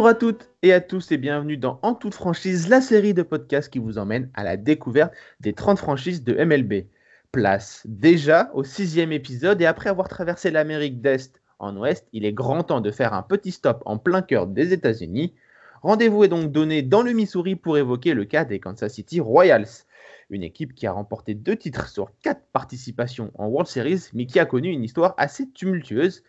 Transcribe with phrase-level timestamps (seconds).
[0.00, 3.22] Bonjour à toutes et à tous et bienvenue dans En toute franchise, la série de
[3.22, 6.86] podcasts qui vous emmène à la découverte des 30 franchises de MLB.
[7.32, 12.32] Place déjà au sixième épisode et après avoir traversé l'Amérique d'Est en Ouest, il est
[12.32, 15.34] grand temps de faire un petit stop en plein cœur des États-Unis.
[15.82, 19.84] Rendez-vous est donc donné dans le Missouri pour évoquer le cas des Kansas City Royals,
[20.30, 24.40] une équipe qui a remporté deux titres sur quatre participations en World Series, mais qui
[24.40, 26.22] a connu une histoire assez tumultueuse.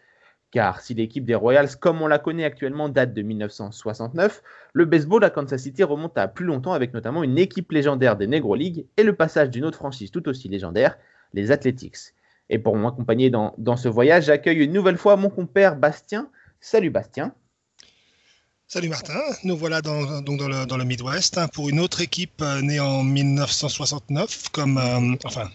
[0.52, 5.24] Car si l'équipe des Royals, comme on la connaît actuellement, date de 1969, le baseball
[5.24, 8.86] à Kansas City remonte à plus longtemps avec notamment une équipe légendaire des Negro League
[8.98, 10.98] et le passage d'une autre franchise tout aussi légendaire,
[11.34, 12.14] les Athletics.
[12.50, 16.30] Et pour m'accompagner dans, ce voyage, j'accueille une nouvelle fois mon compère Bastien.
[16.60, 17.34] Salut Bastien.
[18.68, 22.00] Salut Martin, nous voilà dans, donc dans, le, dans le Midwest hein, pour une autre
[22.02, 25.50] équipe euh, née en 1969, comme, euh, enfin,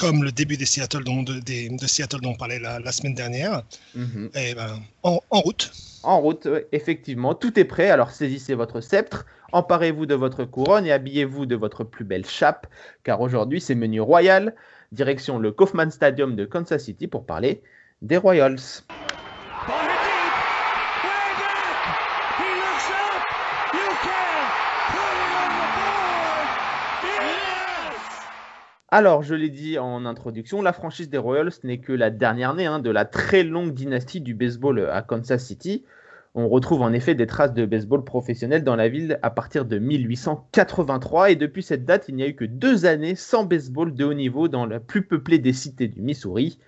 [0.00, 2.90] comme le début des Seattle dont, de, des- de Seattle dont on parlait la, la
[2.92, 3.62] semaine dernière.
[3.94, 4.30] Mhm.
[4.34, 5.70] Et ben, en, en route.
[6.02, 7.90] En route, effectivement, tout est prêt.
[7.90, 12.66] Alors saisissez votre sceptre, emparez-vous de votre couronne et habillez-vous de votre plus belle chape,
[13.04, 14.54] car aujourd'hui c'est menu royal,
[14.92, 17.62] direction le Kauffman Stadium de Kansas City pour parler
[18.00, 18.56] des Royals.
[28.92, 32.66] Alors, je l'ai dit en introduction, la franchise des Royals n'est que la dernière née
[32.66, 35.84] hein, de la très longue dynastie du baseball à Kansas City.
[36.34, 39.78] On retrouve en effet des traces de baseball professionnel dans la ville à partir de
[39.78, 44.04] 1883 et depuis cette date, il n'y a eu que deux années sans baseball de
[44.04, 46.58] haut niveau dans la plus peuplée des cités du Missouri.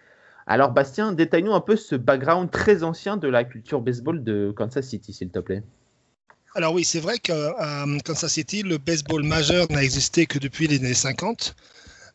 [0.47, 4.87] Alors Bastien, détaille-nous un peu ce background très ancien de la culture baseball de Kansas
[4.87, 5.65] City, s'il te plaît.
[6.55, 7.55] Alors oui, c'est vrai qu'à
[8.05, 11.57] Kansas City, le baseball majeur n'a existé que depuis les années 50.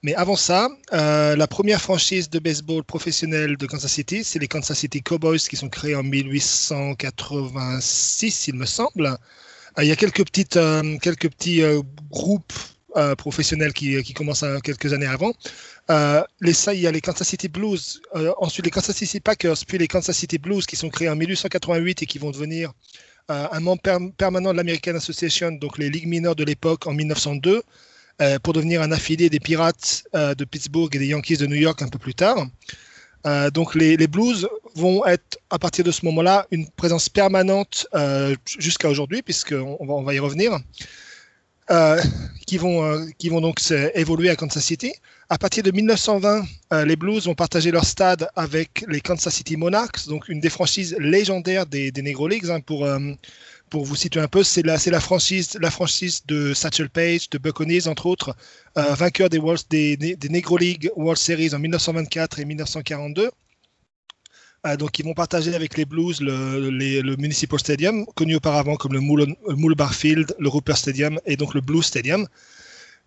[0.08, 4.48] Mais avant ça, euh, la première franchise de baseball professionnel de Kansas City, c'est les
[4.48, 9.08] Kansas City Cowboys qui sont créés en 1886, il me semble.
[9.08, 11.62] Euh, il y a quelques, petites, euh, quelques petits
[12.10, 12.54] groupes
[13.18, 15.34] professionnels qui, commencent quelques années avant.
[15.90, 18.00] Il y a les Kansas City Blues,
[18.38, 22.04] ensuite les Kansas City Packers, puis les Kansas City Blues qui sont créés en 1888
[22.04, 22.72] et qui vont devenir
[23.28, 27.62] un membre per- permanent de l'American Association, donc les ligues mineures de l'époque en 1902,
[28.22, 31.56] euh, pour devenir un affilié des Pirates euh, de Pittsburgh et des Yankees de New
[31.56, 32.48] York un peu plus tard.
[33.26, 37.88] Euh, donc les, Blues vont être à partir de ce moment-là une présence permanente
[38.58, 40.60] jusqu'à aujourd'hui, puisqu'on on va, y revenir,
[42.46, 43.60] qui, vont, qui vont donc
[43.94, 44.94] évoluer à Kansas City.
[45.30, 49.58] À partir de 1920, euh, les Blues vont partager leur stade avec les Kansas City
[49.58, 52.50] Monarchs, donc une des franchises légendaires des, Negro Leagues.
[52.50, 52.88] hein, pour,
[53.70, 55.58] pour vous situer un peu, c'est la, franchise,
[56.26, 58.36] de Satchel Paige, de Buccaneers, entre autres,
[58.78, 63.32] euh, vainqueur des, des, Negro League World Series en 1924 et 1942.
[64.66, 69.00] Euh, donc, ils vont partager avec les Blues le, Municipal Stadium, connu auparavant comme le
[69.00, 72.28] Moule, Moule Barfield, le Rupert Stadium et donc le Blue Stadium.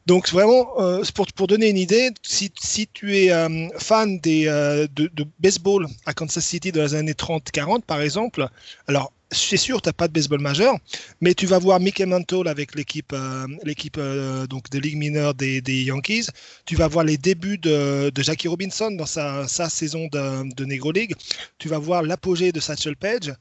[0.06, 2.50] Donc vraiment, euh, pour, pour donner une idée, si,
[2.92, 7.82] tu es euh, fan des, de, de baseball à Kansas City dans les années 30-40
[7.82, 8.48] par exemple,
[8.88, 10.76] alors c'est sûr, tu n'as pas de baseball majeur,
[11.20, 15.34] mais tu vas voir Mickey Mantle avec l'équipe euh, l'équipe euh, donc de ligue mineure
[15.34, 16.26] des, des Yankees.
[16.66, 20.64] Tu vas voir les débuts de, de Jackie Robinson dans sa, sa saison de, de
[20.64, 21.14] Negro League.
[21.58, 23.32] Tu vas voir l'apogée de Satchel Paige.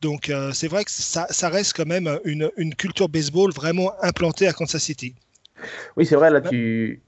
[0.00, 3.92] Donc euh, c'est vrai que ça, ça reste quand même une, une culture baseball vraiment
[4.02, 5.14] implantée à Kansas City.
[5.96, 7.00] Oui, c'est vrai, là, tu,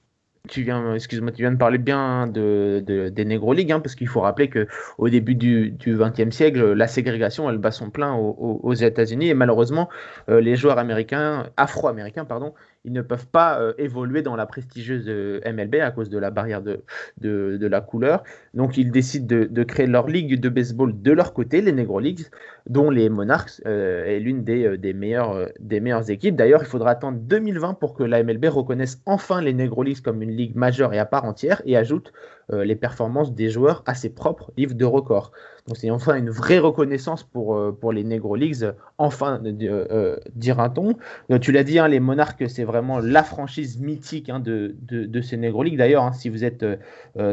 [0.49, 3.95] tu viens, excuse-moi, tu viens de parler bien de, de- des Negro League, hein, parce
[3.95, 4.67] qu'il faut rappeler que
[4.99, 9.89] au début du XXe siècle, la ségrégation, elle bat son plein aux États-Unis, et malheureusement,
[10.29, 12.55] euh, les joueurs américains, afro-américains, pardon,
[12.89, 16.31] ils ne peuvent pas euh, évoluer dans la prestigieuse euh, MLB à cause de la
[16.31, 16.83] barrière de,
[17.21, 18.23] de, la couleur.
[18.55, 22.27] Donc, ils décident de, créer leur ligue de baseball de leur côté, les Negro Leagues,
[22.67, 26.35] dont les Monarchs euh, est l'une des, meilleures, des meilleures équipes.
[26.35, 30.23] D'ailleurs, il faudra attendre 2020 pour que la MLB reconnaisse enfin les Negro Leagues comme
[30.23, 32.13] une ligue majeure et à part entière et ajoute
[32.53, 35.33] euh, les performances des joueurs à ses propres livres de records.
[35.69, 40.17] Donc c'est enfin une vraie reconnaissance pour, euh, pour les Negro Leagues, enfin, euh, euh,
[40.35, 40.95] dira-t-on.
[41.41, 45.37] Tu l'as dit, hein, les Monarques, c'est vraiment la franchise mythique hein, de, de, ces
[45.37, 45.77] Negro Leagues.
[45.77, 46.65] D'ailleurs, hein, si vous êtes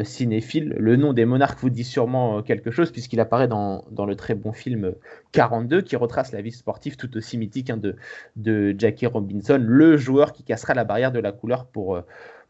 [0.03, 4.17] cinéphile, le nom des Monarques vous dit sûrement quelque chose, puisqu'il apparaît dans, dans le
[4.17, 4.94] très bon film
[5.31, 7.95] 42, qui retrace la vie sportive tout aussi mythique hein, de,
[8.35, 12.01] de Jackie Robinson, le joueur qui cassera la barrière de la couleur pour,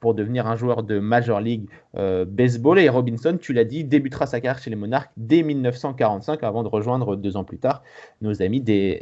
[0.06, 1.68] pour devenir un joueur de Major League
[1.98, 2.78] euh, Baseball.
[2.78, 6.68] Et Robinson, tu l'as dit, débutera sa carrière chez les Monarques dès 1945 avant de
[6.68, 7.82] rejoindre deux ans plus tard
[8.22, 9.02] nos amis des,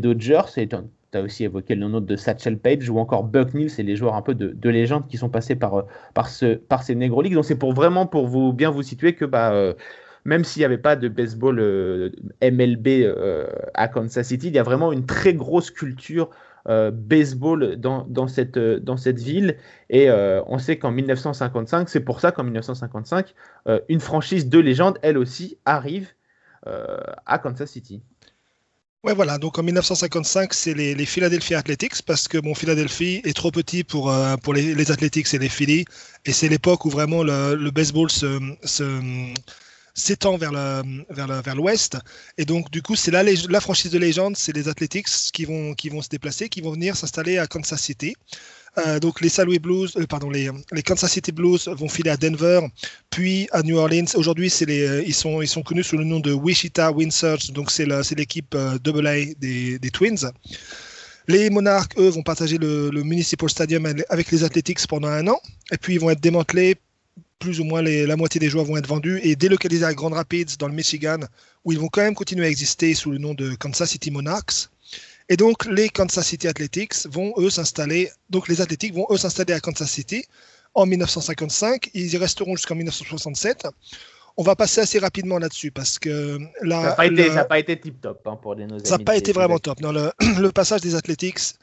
[0.00, 0.42] Dodgers.
[0.54, 0.68] Tu
[1.12, 4.14] as aussi évoqué le nom de Satchel Page ou encore Buck Neal, c'est les joueurs
[4.14, 5.86] un peu de, de, légende qui sont passés par,
[6.28, 7.34] ce, par ces Negro Leagues.
[7.34, 9.74] Donc c'est pour vraiment pour vous bien vous situer que bah, euh,
[10.24, 12.10] même s'il n'y avait pas de baseball euh,
[12.42, 16.30] MLB euh, à Kansas City, il y a vraiment une très grosse culture
[16.68, 19.56] euh, baseball dans, dans, cette, dans cette ville.
[19.90, 23.34] Et euh, on sait qu'en 1955, c'est pour ça qu'en 1955,
[23.66, 26.08] euh, une franchise de légende, elle aussi, arrive
[27.24, 28.02] à Kansas City.
[29.04, 29.38] Ouais, voilà.
[29.38, 34.10] Donc en 1955, c'est les, Philadelphia Athletics parce que bon, Philadelphie est trop petit pour,
[34.10, 35.84] euh, pour les, Athletics et les Phillies.
[36.24, 38.84] Et c'est l'époque où vraiment le, baseball se, se,
[39.98, 41.98] s'étend vers l'ouest.
[42.38, 46.08] Et donc, du coup, c'est la, franchise de légende, c'est les Athletics qui vont, se
[46.08, 48.14] déplacer, qui vont venir s'installer à Kansas City.
[48.76, 50.50] Euh, donc les Blues, euh, pardon, les,
[50.84, 52.60] Kansas City Blues vont filer à Denver,
[53.10, 54.04] puis à New Orleans.
[54.14, 58.78] Aujourd'hui, euh, ils sont, connus sous le nom de Wichita Windsurge, donc c'est l'équipe euh,
[58.84, 60.30] AA des, Twins.
[61.26, 65.40] Les Monarchs, eux, vont partager le, Municipal Stadium avec les Athletics pendant un an,
[65.72, 66.76] et puis ils vont être démantelés.
[67.38, 70.10] Plus ou moins les, la moitié des joueurs vont être vendus et délocalisés à Grand
[70.10, 71.20] Rapids, dans le Michigan,
[71.64, 74.68] où ils vont quand même continuer à exister sous le nom de Kansas City Monarchs.
[75.28, 78.10] Et donc, les Kansas City Athletics vont, eux, s'installer.
[78.30, 80.24] Donc, les Athletics vont, eux, s'installer à Kansas City
[80.74, 81.90] en 1955.
[81.94, 83.68] Ils y resteront jusqu'en 1967.
[84.36, 86.82] On va passer assez rapidement là-dessus parce que là.
[86.82, 87.48] Ça n'a pas, le...
[87.48, 89.80] pas, été tip top hein, pour les nos Ça n'a pas été vraiment top.
[89.80, 91.56] Non, le, le, passage des Athletics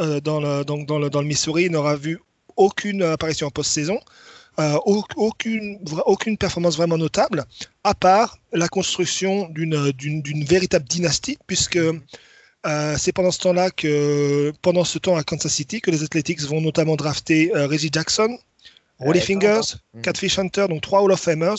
[0.00, 2.18] euh, dans, le, donc dans, le, dans le Missouri n'aura vu
[2.56, 4.00] aucune apparition en post-saison.
[4.60, 4.78] Euh,
[5.16, 7.44] aucune, aucune performance vraiment notable,
[7.82, 11.78] à part la construction d'une véritable dynastie, puisque
[12.66, 16.42] euh, c'est pendant ce temps-là que, pendant ce temps à Kansas City, que les Athletics
[16.42, 18.38] vont notamment drafter euh, Reggie Jackson,
[19.00, 20.00] Rolly Fingers, mm.
[20.02, 21.58] Catfish Hunter, donc trois Hall of Famers, euh,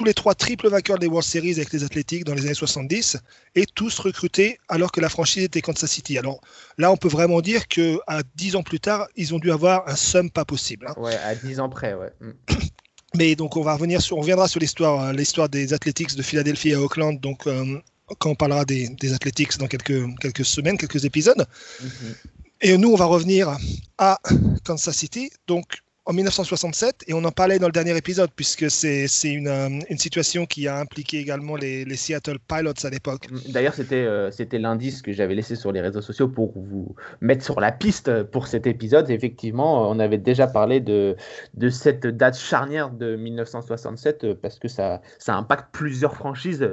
[0.00, 3.18] tous les trois triples vainqueurs des World Series avec les Athletics dans les années 70,
[3.54, 6.16] et tous recrutés alors que la franchise était Kansas City.
[6.16, 6.40] Alors
[6.78, 9.86] là, on peut vraiment dire que à dix ans plus tard, ils ont dû avoir
[9.86, 10.86] un somme pas possible.
[10.88, 10.94] Hein.
[10.96, 12.10] Ouais, à dix ans près, ouais.
[12.22, 12.30] Mm.
[13.14, 16.22] Mais donc on va revenir sur, on reviendra sur l'histoire, euh, l'histoire des Athletics de
[16.22, 17.20] Philadelphie à Oakland.
[17.20, 17.78] Donc euh,
[18.18, 21.46] quand on parlera des, des Athletics dans quelques, quelques semaines, quelques épisodes.
[21.82, 22.14] Mm -hmm.
[22.62, 23.56] Et nous, on va revenir
[23.98, 24.18] à
[24.64, 25.30] Kansas City.
[25.46, 25.66] Donc,
[26.10, 29.46] en 1967, et on en parlait dans le dernier épisode, puisque c'est une,
[29.88, 33.28] une, situation qui a impliqué également les, les Seattle Pilots à l'époque.
[33.48, 37.60] D'ailleurs, c'était euh, l'indice que j'avais laissé sur les réseaux sociaux pour vous mettre sur
[37.60, 39.08] la piste pour cet épisode.
[39.08, 41.14] Effectivement, on avait déjà parlé de,
[41.54, 46.68] de cette date charnière de 1967, parce que ça, ça impacte plusieurs franchises,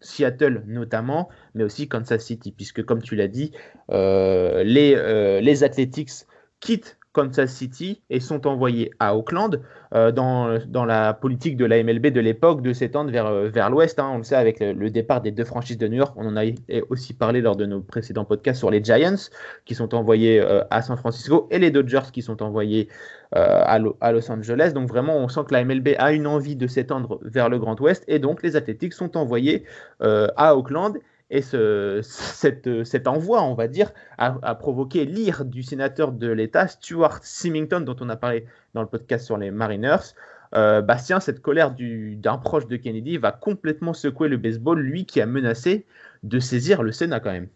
[0.00, 3.52] Seattle notamment, mais aussi Kansas City, puisque comme tu l'as dit,
[3.90, 6.24] euh, les, euh, les Athletics
[6.60, 9.60] quittent Kansas City et sont envoyés à Auckland
[9.94, 13.98] euh, dans, dans, la politique de la MLB de l'époque de s'étendre vers, vers l'ouest.
[13.98, 16.14] Hein, on le sait avec le, départ des deux franchises de New York.
[16.16, 16.44] On en a
[16.88, 19.16] aussi parlé lors de nos précédents podcasts sur les Giants
[19.64, 22.88] qui sont envoyés euh, à San Francisco et les Dodgers qui sont envoyés
[23.34, 24.70] euh, à, Lo à, Los Angeles.
[24.72, 27.78] Donc vraiment, on sent que la MLB a une envie de s'étendre vers le Grand
[27.80, 29.64] Ouest et donc les Athletics sont envoyés
[30.00, 30.96] à Auckland
[31.30, 36.66] et ce, cette, cet envoi, on va dire, a, provoqué l'ire du sénateur de l'État,
[36.66, 40.14] Stuart Symington, dont on a parlé dans le podcast sur les Mariners.
[40.56, 45.20] Euh, Bastien, cette colère d'un proche de Kennedy va complètement secouer le baseball, lui qui
[45.20, 45.86] a menacé
[46.24, 47.48] de saisir le Sénat quand même.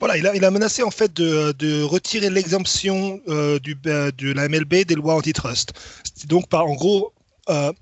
[0.00, 4.48] Voilà, il a, il a menacé en fait de, de retirer l'exemption euh, de la
[4.48, 5.72] MLB des lois antitrust.
[6.26, 7.12] Donc, en gros,
[7.50, 7.72] euh,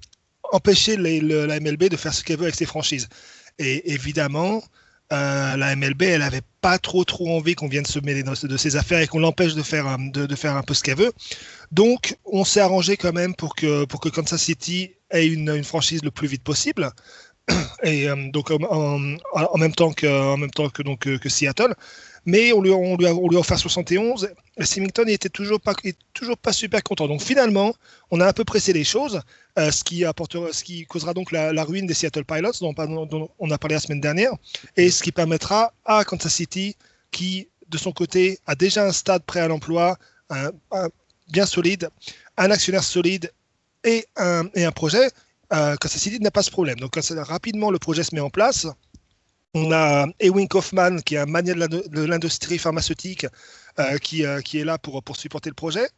[0.52, 3.08] empêcher les, le, la MLB de faire ce qu'elle veut avec ses franchises.
[3.58, 4.62] Et évidemment,
[5.12, 9.00] euh, la MLB, elle avait pas trop envie qu'on vienne se mêler de, ses affaires
[9.00, 11.12] et qu'on l'empêche de faire de, de, un peu ce qu'elle veut.
[11.72, 16.28] Donc, on s'est arrangé quand même pour que Kansas City ait une, franchise le plus
[16.28, 16.90] vite possible.
[17.82, 21.74] Et euh, donc en, même temps que Seattle
[22.26, 24.28] mais on lui, on lui, a, offert 71.
[24.56, 25.74] Et Symington il était toujours pas,
[26.12, 27.08] toujours pas super content.
[27.08, 27.74] Donc finalement,
[28.10, 29.20] on a un peu pressé les choses,
[29.58, 33.50] euh, ce, qui apportera, ce qui causera donc la, ruine des Seattle Pilots, dont, on
[33.50, 34.32] a parlé la semaine dernière,
[34.76, 36.76] et ce qui permettra à Kansas City,
[37.10, 39.96] qui de son côté a déjà un stade prêt à l'emploi,
[40.30, 40.50] un,
[41.28, 41.88] bien solide,
[42.36, 43.32] un actionnaire solide
[43.84, 45.10] et un, et un projet,
[45.52, 46.78] euh, Kansas City n'a pas ce problème.
[46.78, 48.66] Donc rapidement, le projet se met en place.
[49.54, 53.26] On a Ewing Kaufman, qui est un mania de l'industrie pharmaceutique,
[53.80, 55.88] euh, qui, euh, qui, est là pour, pour supporter le projet.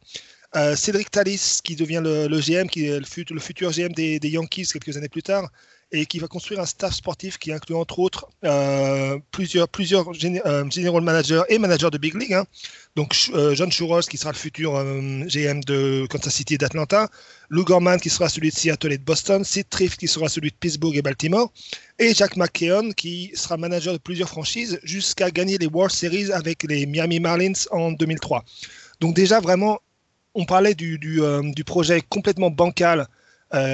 [0.55, 4.19] Euh, Cédric Talis, qui devient le, GM, qui est le, fut, le futur GM des,
[4.23, 5.49] Yankees quelques années plus tard,
[5.91, 8.27] et qui va construire un staff sportif qui inclut entre autres
[9.31, 10.11] plusieurs, plusieurs
[11.01, 12.33] managers et managers de big league.
[12.33, 12.45] hein.
[12.95, 17.09] Donc euh, John Churros qui sera le futur euh, GM de Kansas City et d'Atlanta,
[17.49, 20.51] Lou Gorman qui sera celui de Seattle et de Boston, Sid Trift qui sera celui
[20.51, 21.51] de Pittsburgh et Baltimore,
[21.97, 26.61] et Jack McKeon qui sera manager de plusieurs franchises jusqu'à gagner les World Series avec
[26.63, 28.43] les Miami Marlins en 2003.
[28.99, 29.79] Donc déjà vraiment,
[30.35, 33.07] on parlait du, du, euh, du projet complètement bancal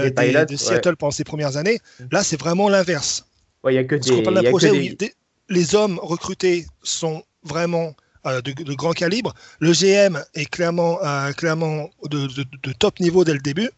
[0.04, 1.80] Les des- pilotes, de Seattle pendant ces premières années.
[2.00, 2.04] Mm.
[2.12, 3.26] Là, c'est vraiment l'inverse.
[3.66, 4.08] Ouais, a que des.
[4.44, 5.14] y a projet des- il- des-
[5.50, 7.94] les hommes recrutés sont vraiment
[8.26, 9.34] euh, de, grand calibre.
[9.60, 13.70] Le GM est clairement, euh, clairement de, top niveau dès le début.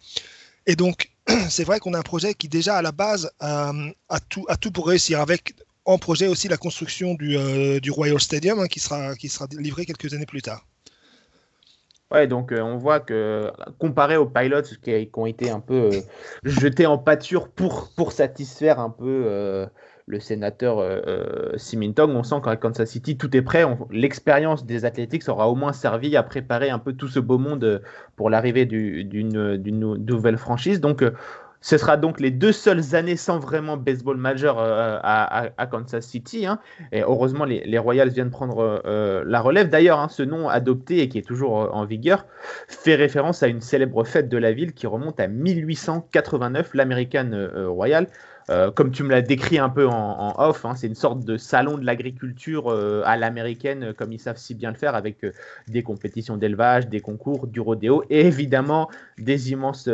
[0.65, 1.11] Et donc,
[1.49, 4.71] c'est vrai qu'on a un projet qui déjà à la base euh, a, tout, tout
[4.71, 5.53] pour réussir avec
[5.85, 9.47] en projet aussi la construction du, euh, du Royal Stadium hein, qui, sera, qui sera
[9.57, 10.65] livré quelques années plus tard.
[12.11, 15.91] Ouais, donc on voit que comparé aux pilots qui, qui ont été un peu
[16.43, 19.69] jetés en pâture pour, pour satisfaire un peu
[20.11, 23.65] le sénateur euh, euh, Simintong, on sent qu'à Kansas City tout est prêt.
[23.91, 27.63] L'expérience des Athletics aura au moins servi à préparer un peu tout ce beau monde
[27.63, 27.79] euh,
[28.17, 30.81] pour l'arrivée du- d'une d'une nou- nouvelle franchise.
[30.81, 31.11] Donc euh,
[31.61, 36.47] ce sera donc les deux seules années sans vraiment baseball majeur à, Kansas City.
[36.47, 36.59] hein.
[36.91, 39.69] Et heureusement, les, Royals viennent prendre la relève.
[39.69, 42.25] D'ailleurs, hein, ce nom adopté et qui est toujours en vigueur
[42.67, 47.29] fait référence à une célèbre fête de la ville qui remonte à 1889, l'American
[47.67, 48.07] Royal.
[48.49, 51.37] Euh, comme tu me l'as décrit un peu en, off, hein, c'est une sorte de
[51.37, 55.25] salon de l'agriculture euh, à l'américaine, euh, comme ils savent si bien le faire, avec
[55.67, 59.89] des compétitions d'élevage, des concours, du rodéo et évidemment des immenses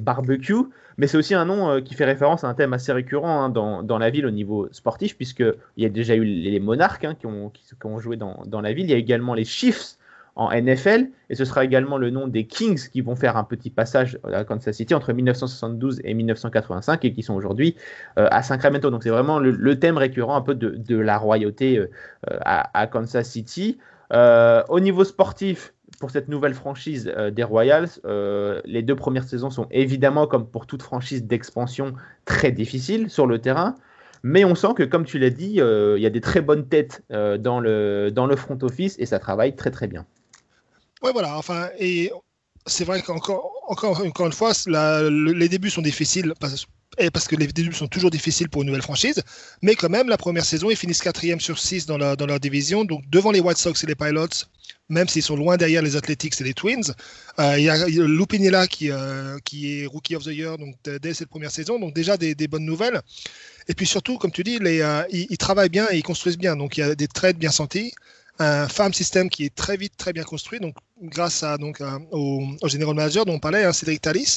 [0.00, 0.66] barbecues.
[0.96, 3.82] Mais c'est aussi un nom qui fait référence à un thème assez récurrent hein, dans,
[3.82, 7.26] dans la ville au niveau sportif, puisqu'il y a déjà eu les Monarques hein, qui,
[7.26, 8.86] ont, qui ont joué dans, dans la ville.
[8.86, 9.96] Il y a également les Chiefs
[10.38, 13.70] en NFL, et ce sera également le nom des Kings qui vont faire un petit
[13.70, 17.76] passage à Kansas City entre 1972 et 1985 et qui sont aujourd'hui
[18.18, 18.90] euh, à Sacramento.
[18.90, 21.88] Donc c'est vraiment le, thème récurrent un peu de, la royauté euh,
[22.40, 23.78] à, à, Kansas City.
[24.12, 29.24] Euh, au niveau sportif, pour cette nouvelle franchise euh, des Royals, euh, les deux premières
[29.24, 33.74] saisons sont évidemment, comme pour toute franchise d'expansion, très difficiles sur le terrain.
[34.22, 36.66] Mais on sent que, comme tu l'as dit, euh, il y a des très bonnes
[36.66, 40.06] têtes euh, dans, le, dans le front office et ça travaille très très bien.
[41.02, 41.36] Ouais, voilà.
[41.36, 42.10] Enfin, et
[42.66, 46.66] c'est vrai qu'encore encore, encore une fois, les débuts sont difficiles parce,
[47.12, 49.22] parce que les débuts sont toujours difficiles pour une nouvelle franchise.
[49.62, 52.84] Mais quand même, la première saison, ils finissent quatrième sur 6 dans, leur division.
[52.84, 54.46] Donc, devant les White Sox et les Pilots,
[54.88, 56.94] même s'ils sont loin derrière les Athletics et les Twins.
[57.38, 60.74] Euh, il y a Lou Piniella qui, euh, qui est Rookie of the Year donc,
[61.02, 61.78] dès cette première saison.
[61.78, 63.02] Donc, déjà des, bonnes nouvelles.
[63.68, 66.56] Et puis surtout, comme tu dis, euh, ils, ils, travaillent bien et ils construisent bien.
[66.56, 67.92] Donc, il y a des trades bien sentis
[68.38, 71.98] un farm system qui est très vite, très bien construit, donc grâce à, donc, à,
[72.12, 74.36] au, au, general manager dont on parlait, hein, Cédric Talis,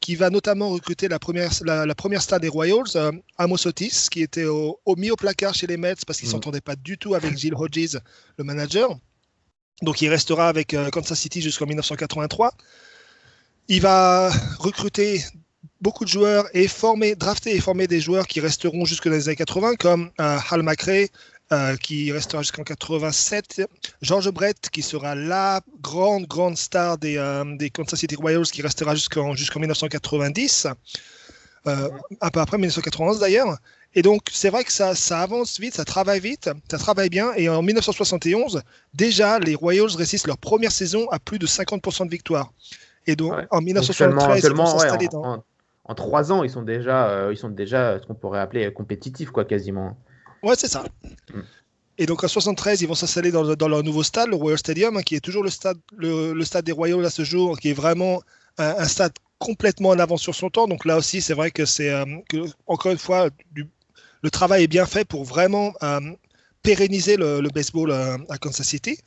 [0.00, 4.08] qui va notamment recruter la première, la, la première star des Royals, euh, Amos Otis,
[4.10, 6.36] qui était au, au, mis au placard chez les Mets parce qu'il ne mmh.
[6.36, 7.98] s'entendait pas du tout avec Gilles Hodges,
[8.36, 8.98] le manager.
[9.82, 12.52] Donc il restera avec euh, Kansas City jusqu'en 1983.
[13.68, 15.24] Il va recruter
[15.80, 19.28] beaucoup de joueurs et former, drafter et former des joueurs qui resteront jusque dans les
[19.28, 21.08] années 80, comme euh, Hal McRae,
[21.52, 23.62] euh, qui restera jusqu'en 87.
[24.02, 28.62] George Brett, qui sera la grande, grande star des, euh, des Kansas City Royals, qui
[28.62, 30.66] restera jusqu'en jusqu 1990,
[31.68, 31.88] euh,
[32.20, 33.58] un peu après 1991 d'ailleurs.
[33.94, 37.32] Et donc, c'est vrai que ça, ça, avance vite, ça travaille vite, ça travaille bien.
[37.36, 38.62] Et en 1971,
[38.92, 42.52] déjà, les Royals réussissent leur première saison à plus de 50% de victoire.
[43.06, 43.46] Et donc, ouais.
[43.52, 45.24] en 1973, seulement, ils ouais, dans...
[45.24, 45.44] En,
[45.84, 49.30] en, trois ans, ils sont déjà, euh, ils sont déjà ce qu'on pourrait appeler compétitifs,
[49.30, 49.96] quoi, quasiment.
[50.46, 50.84] Ouais, c'est ça.
[51.34, 51.40] Mm.
[51.98, 54.96] Et donc en 73, ils vont s'installer dans, dans, leur nouveau stade, le Royal Stadium,
[54.96, 57.70] hein, qui est toujours le stade, le, le, stade des Royals à ce jour, qui
[57.70, 58.22] est vraiment
[58.58, 60.68] un, un, stade complètement en avance sur son temps.
[60.68, 62.04] Donc là aussi, c'est vrai que c'est euh,
[62.68, 63.66] encore une fois, du,
[64.22, 66.00] le travail est bien fait pour vraiment euh,
[66.62, 68.98] pérenniser le, le baseball euh, à Kansas City.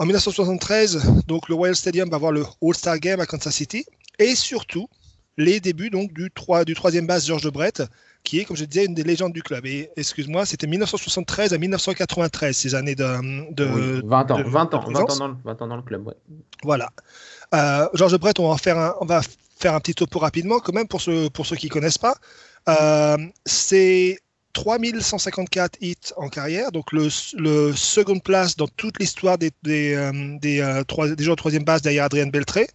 [0.00, 3.84] En 1973, donc le Royal Stadium va avoir le All-Star Game à Kansas City
[4.18, 4.88] et surtout
[5.36, 7.82] les débuts donc du, 3, du troisième base George Brett,
[8.24, 9.64] qui est, comme je disais, une des légendes du club.
[9.66, 13.52] Et excuse-moi, c'était 1973 à 1993, ces années de.
[13.52, 15.82] de oui, 20 ans, de, 20 ans, 20 ans, dans le, 20 ans dans le
[15.82, 16.14] club, ouais.
[16.62, 16.90] Voilà.
[17.54, 19.22] Euh, George Brett, on va, faire un, on va
[19.58, 22.16] faire un petit topo rapidement, quand même, pour ceux, pour ceux qui ne connaissent pas.
[22.68, 24.18] Euh, C'est
[24.52, 30.36] 3154 hits en carrière, donc le, le second place dans toute l'histoire des, des, euh,
[30.40, 32.66] des, euh, trois, des joueurs de troisième base derrière Adrien Beltré.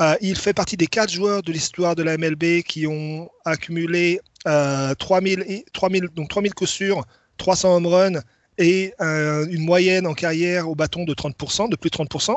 [0.00, 4.20] Euh, il fait partie des quatre joueurs de l'histoire de la MLB qui ont accumulé
[4.46, 7.04] euh, 3000, 3000, donc 3000 coups sûrs,
[7.38, 8.20] 300 home runs
[8.58, 12.34] et euh, une moyenne en carrière au bâton de 30%, de plus de 30%.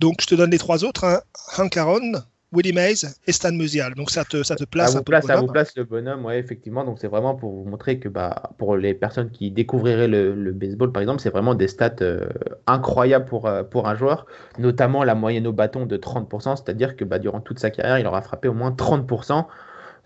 [0.00, 1.20] Donc je te donne les trois autres hein.
[1.56, 2.12] Hank Aaron,
[2.52, 3.94] Willie Mays et Stan Musial.
[3.94, 6.38] Donc ça te, ça te place ça vous place, ça vous place le bonhomme, ouais,
[6.38, 6.84] effectivement.
[6.84, 10.52] Donc c'est vraiment pour vous montrer que bah, pour les personnes qui découvriraient le, le
[10.52, 12.28] baseball, par exemple, c'est vraiment des stats euh,
[12.66, 14.26] incroyables pour, euh, pour un joueur,
[14.58, 18.06] notamment la moyenne au bâton de 30%, c'est-à-dire que bah, durant toute sa carrière, il
[18.06, 19.46] aura frappé au moins 30%.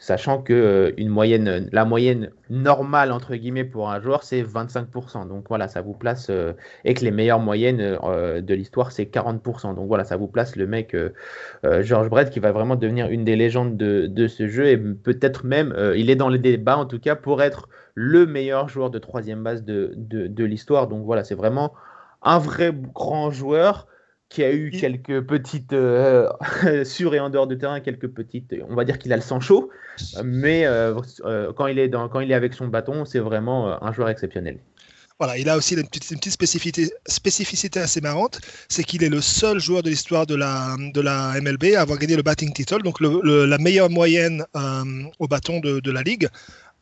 [0.01, 5.29] Sachant que euh, moyenne, la moyenne normale entre guillemets pour un joueur c'est 25%.
[5.29, 6.55] Donc voilà, ça vous place euh,
[6.87, 9.75] et que les meilleures moyennes euh, de l'histoire c'est 40%.
[9.75, 11.11] Donc voilà, ça vous place le mec euh,
[11.67, 15.45] euh, George Brett qui va vraiment devenir une des légendes de, ce jeu et peut-être
[15.45, 18.89] même euh, il est dans les débats en tout cas pour être le meilleur joueur
[18.89, 20.89] de troisième base de l'histoire.
[20.89, 21.75] Donc voilà, c'est vraiment
[22.23, 23.87] un vrai grand joueur
[24.31, 26.29] qui a eu quelques petites euh,
[26.85, 29.41] sur et en dehors de terrain quelques petites on va dire qu'il a le sang
[29.41, 29.69] chaud
[30.25, 30.95] mais euh,
[31.25, 34.09] euh, quand il est dans quand il est avec son bâton c'est vraiment un joueur
[34.09, 34.59] exceptionnel.
[35.19, 39.11] Voilà, il a aussi une petite, une petite spécificité, spécificité assez marrante, c'est qu'il est
[39.11, 42.55] le seul joueur de l'histoire de la, de la MLB à avoir gagné le batting
[42.55, 44.85] title, donc le- le- la meilleure moyenne euh,
[45.19, 46.27] au bâton de, de la ligue,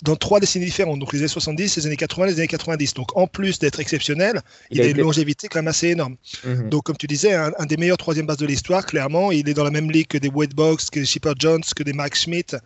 [0.04, 2.94] dans trois décennies différentes, donc les années 70, les années 80, les années 90.
[2.94, 4.40] Donc en plus d'être exceptionnel,
[4.70, 6.16] il, Il a a, été- une longévité quand même assez énorme.
[6.44, 6.68] Mhm.
[6.68, 9.54] Donc comme tu disais, un, un des meilleurs troisième bases de l'histoire, clairement, il est
[9.54, 12.14] dans la même ligue que des Wade Boggs, que des Shipper Jones, que des Mike
[12.14, 12.56] Schmidt.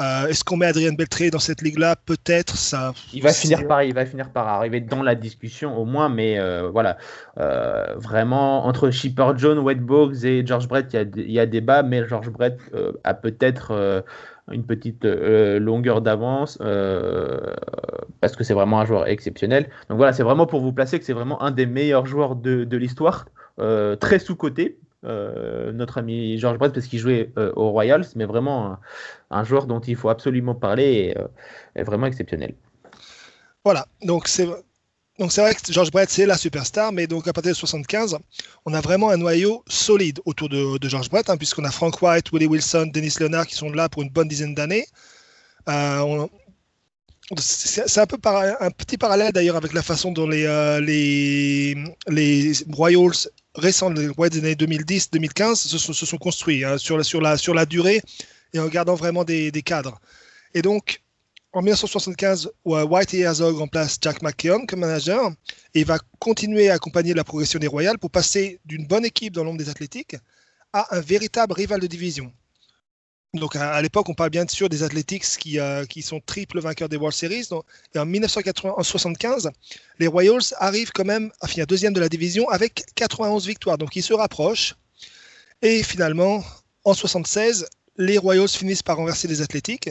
[0.00, 1.96] Euh, Est-ce qu'on met Adrian Beltré dans cette ligue-là?
[1.96, 2.94] Peut-être, ça.
[3.12, 6.38] Il va finir par, il va finir par arriver dans la discussion au moins, mais
[6.38, 6.96] euh, voilà,
[7.38, 11.38] Euh, vraiment entre Shipper John, Wade Boggs et George Brett, il y a, il y
[11.38, 12.58] a débat, mais George Brett
[13.04, 14.02] a peut-être
[14.50, 17.54] une petite euh, longueur d'avance euh,
[18.20, 19.68] parce que c'est vraiment un joueur exceptionnel.
[19.88, 22.64] Donc voilà, c'est vraiment pour vous placer que c'est vraiment un des meilleurs joueurs de,
[22.64, 23.26] de l'histoire,
[23.58, 24.78] euh, très sous coté.
[25.04, 28.78] notre ami George Brett parce qu'il jouait aux Royals, mais vraiment
[29.30, 31.14] un, joueur dont il faut absolument parler et
[31.74, 32.54] est vraiment exceptionnel.
[33.64, 34.46] Voilà, donc c'est
[35.18, 38.16] donc c'est vrai que George Brett c'est la superstar, mais donc à partir de 75,
[38.64, 42.32] on a vraiment un noyau solide autour de, George Brett, hein, puisqu'on a Frank White,
[42.32, 44.86] Willie Wilson, Dennis Leonard qui sont là pour une bonne dizaine d'années.
[45.68, 46.26] Euh,
[47.38, 48.18] c'est un peu
[48.60, 51.74] un petit parallèle d'ailleurs avec la façon dont les, euh, les,
[52.08, 56.98] les Royals récents, les Royals des années 2010-2015 se, sont- se sont construits hein, sur,
[56.98, 58.02] la, sur, la, sur la durée
[58.52, 59.98] et en gardant vraiment des, des cadres.
[60.54, 61.02] Et donc,
[61.52, 65.30] en 1975, ouais, White et Herzog remplacent Jack McKeon comme manager
[65.74, 69.44] et va continuer à accompagner la progression des Royals pour passer d'une bonne équipe dans
[69.44, 70.16] l'ombre des Athlétiques
[70.72, 72.32] à un véritable rival de division.
[73.34, 76.96] Donc à, l'époque, on parle bien sûr des Athletics qui, euh, sont triple vainqueurs des
[76.96, 77.48] World Series.
[77.94, 79.50] Et en 1975,
[79.98, 83.78] les Royals arrivent quand même à finir deuxième de la division avec 91 victoires.
[83.78, 84.74] Donc ils se rapprochent.
[85.62, 86.44] Et finalement,
[86.84, 89.90] en 76, les Royals finissent par renverser les Athletics.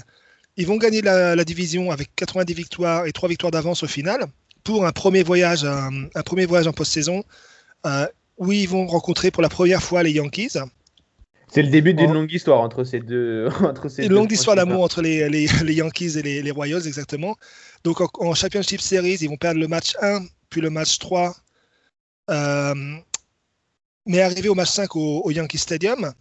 [0.57, 4.25] Ils vont gagner la, la division avec 90 victoires et 3 victoires d'avance au final
[4.63, 7.23] pour un premier voyage, un, un premier voyage en post-saison
[7.85, 8.05] euh,
[8.37, 10.57] où ils vont rencontrer pour la première fois les Yankees.
[11.53, 13.49] C'est le début d'une longue histoire entre ces deux.
[13.63, 16.51] entre ces Une deux longue histoire d'amour entre les, les, les Yankees et les, les
[16.51, 17.35] Royals, exactement.
[17.83, 21.35] Donc en, en Championship Series, ils vont perdre le match 1, puis le match 3.
[22.29, 22.73] euh,
[24.05, 26.11] mais arriver au match 5 au, au Yankee Stadium,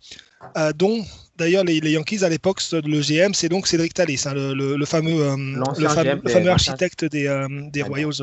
[0.56, 1.04] euh, dont
[1.36, 4.76] d'ailleurs les, les Yankees à l'époque, le GM, c'est donc Cédric Tallis, hein, le, le-
[4.76, 5.36] le fameux, euh,
[5.78, 8.20] le fameux, des- architecte des, euh, des Royals.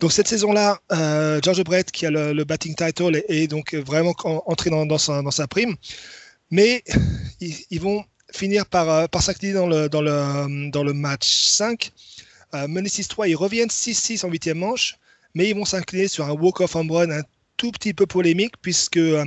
[0.00, 4.14] Donc cette saison-là, euh, George Brett, qui a le, batting title, est, est donc vraiment
[4.24, 5.74] en- entré dans, dans sa, dans sa prime.
[6.50, 6.82] Mais
[7.40, 11.26] ils, ils vont finir par, euh, par s'incliner dans le, dans, le, dans le match
[11.48, 11.92] 5.
[12.54, 14.96] Euh, menés 6-3, ils reviennent 6-6 en huitième manche,
[15.34, 17.22] mais ils vont s'incliner sur un walk-off home run un
[17.56, 19.24] tout petit peu polémique, puisque euh,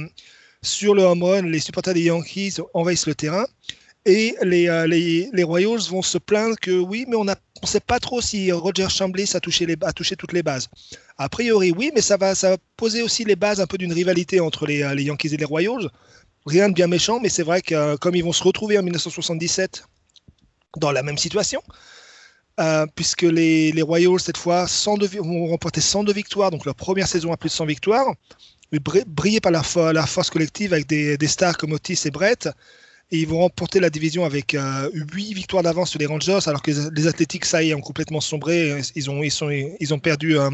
[0.61, 3.45] sur le home run, les supporters des Yankees envahissent le terrain.
[4.05, 7.79] Et les, euh, les, les Royals vont se plaindre que oui, mais on ne sait
[7.79, 10.69] pas trop si Roger Chambliss a touché, les, a touché toutes les bases.
[11.17, 13.93] A priori, oui, mais ça va, ça va poser aussi les bases un peu d'une
[13.93, 15.89] rivalité entre les, euh, les Yankees et les Royals.
[16.45, 19.83] Rien de bien méchant, mais c'est vrai que comme ils vont se retrouver en 1977
[20.77, 21.61] dans la même situation,
[22.59, 27.07] euh, puisque les, Royals, cette fois, 102 vi- vont remporter 102 victoires, donc leur première
[27.07, 28.13] saison à plus de 100 victoires,
[28.71, 32.11] mais bri- briller par la, fo- la force collective avec des, stars comme Otis et
[32.11, 32.49] Brett.
[33.11, 36.61] Et ils vont remporter la division avec euh, 8 victoires d'avance sur les Rangers, alors
[36.61, 38.73] que les, Athletics, ça y est, ont complètement sombré.
[38.73, 40.49] Ont, ils ont perdu euh,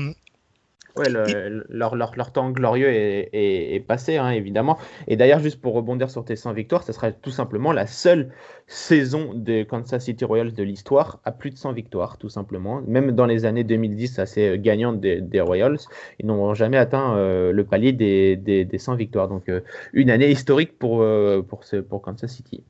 [0.96, 4.78] Ouais, le- leur, leur, leur temps glorieux est, est- est passé, hein, évidemment.
[5.08, 8.32] Et d'ailleurs, juste pour rebondir sur tes 100 victoires, ce sera tout simplement la seule
[8.68, 12.82] saison des Kansas City Royals de l'histoire à plus de 100 victoires, tout simplement.
[12.88, 15.78] Même dans les années 2010, assez gagnantes des, des Royals,
[16.20, 19.28] ils n'ont jamais atteint euh, le palier des, des, des 100 victoires.
[19.28, 19.62] Donc, euh,
[19.94, 22.64] une année historique pour, euh, pour, ce, pour Kansas City.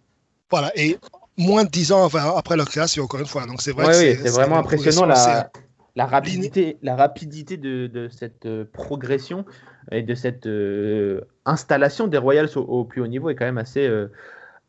[0.50, 0.98] Voilà, et
[1.38, 3.46] moins de 10 ans après leur création, encore une fois.
[3.46, 5.50] Donc c'est vrai Ouais, que oui, c'est vraiment impressionnant la, assez-
[5.96, 9.46] la rapidité, la rapidité de, de cette euh, progression
[9.92, 13.58] et de cette euh, installation des Royals au, au plus haut niveau est quand même
[13.58, 14.12] assez, euh,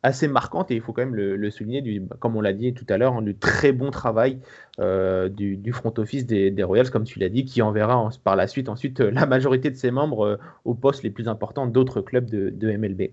[0.03, 0.71] assez marquante.
[0.71, 2.97] Et il faut quand même le, le souligner, du, comme on l'a dit tout à
[2.97, 4.39] l'heure, hein, du très bon travail
[4.79, 8.09] euh, du, du, front office des, des, Royals, comme tu l'as dit, qui enverra en,
[8.23, 12.01] par la suite ensuite la majorité de ses membres aux postes les plus importants d'autres
[12.01, 13.09] clubs de, de, MLB.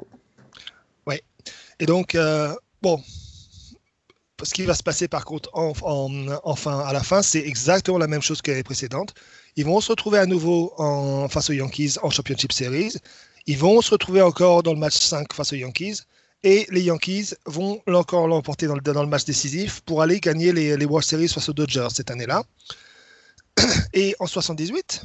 [1.08, 1.16] Oui,
[1.80, 2.16] et donc,
[2.80, 3.00] bon,
[4.42, 7.98] ce qui va se passer par contre en, en, enfin à la fin, c'est exactement
[7.98, 9.14] la même chose que les précédentes.
[9.56, 12.94] Ils vont se retrouver à nouveau en, face aux Yankees en Championship Series.
[13.46, 16.00] Ils vont se retrouver encore dans le match 5 face aux Yankees.
[16.42, 20.52] Et les Yankees vont encore l'emporter dans le, dans le match décisif pour aller gagner
[20.52, 22.42] les, les World Series face aux Dodgers cette année-là.
[23.94, 25.04] Et en 78,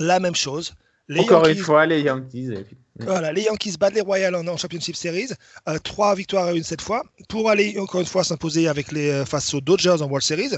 [0.00, 0.74] la même chose.
[1.08, 2.50] Les Encore Yankees, une fois, les Yankees.
[3.04, 5.30] Voilà, les Yankees battent les Royals en, en Championship Series.
[5.68, 9.10] Euh, trois victoires à une cette fois pour aller encore une fois s'imposer avec les
[9.10, 10.54] euh, face aux Dodgers en World Series.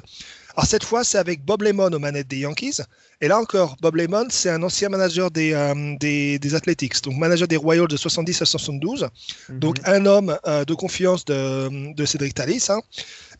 [0.54, 2.80] Alors cette fois, c'est avec Bob Lemon aux manettes des Yankees.
[3.20, 7.16] Et là encore, Bob Lemon, c'est un ancien manager des, euh, des, des, Athletics, donc
[7.16, 9.02] manager des Royals de 70 à 72.
[9.02, 9.58] Mm -hmm.
[9.58, 10.36] Donc un homme
[10.70, 12.80] de confiance de, de Cédric Tallis, hein,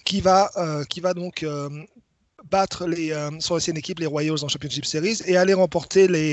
[0.04, 0.50] qui, va,
[0.88, 1.44] qui va donc
[2.50, 3.06] battre les,
[3.40, 6.30] son ancienne équipe, les Royals en Championship Series, et aller remporter les,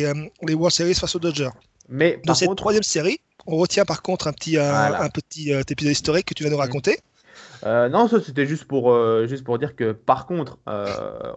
[0.47, 1.55] les World Series face aux Dodgers.
[1.89, 2.61] Mais dans cette contre...
[2.61, 5.01] troisième série, on retient par contre un petit, voilà.
[5.01, 6.93] un petit épisode historique que tu vas nous raconter.
[6.93, 7.19] Mmh.
[7.65, 10.87] Euh, non, ça c'était juste pour euh, juste pour dire que par contre, euh,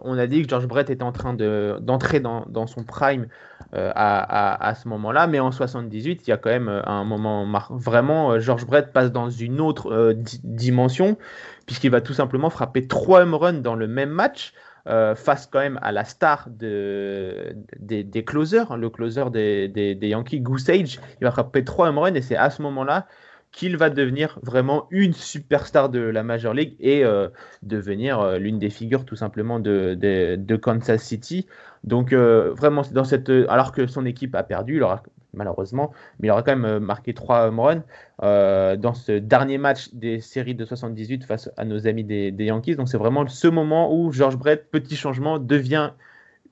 [0.01, 3.27] on a dit que George Brett était en train de d'entrer dans, dans, son prime
[3.73, 7.03] euh, à, à, à, ce moment-là, mais en 78, il y a quand même un
[7.03, 11.17] moment vraiment George Brett passe dans une autre dimension
[11.65, 14.53] puisqu'il va tout simplement frapper trois home runs dans le même match.
[14.85, 20.09] Face quand même à la star de, des, des closers, le closer des, des, des
[20.09, 23.07] Yankees, Goose Age, il va frapper trois home runs et c'est à ce moment-là
[23.53, 27.29] qu'il va devenir vraiment une superstar de la Major League et euh,
[27.61, 31.45] devenir euh, l'une des figures tout simplement de, de, de Kansas City.
[31.83, 36.27] Donc euh, vraiment dans cette alors que son équipe a perdu, il aura malheureusement, mais
[36.27, 37.83] il aura quand même marqué trois home runs
[38.23, 42.45] euh, dans ce dernier match des séries de 78 face à nos amis des, des
[42.45, 42.75] Yankees.
[42.75, 45.91] Donc c'est vraiment ce moment où George Brett, petit changement, devient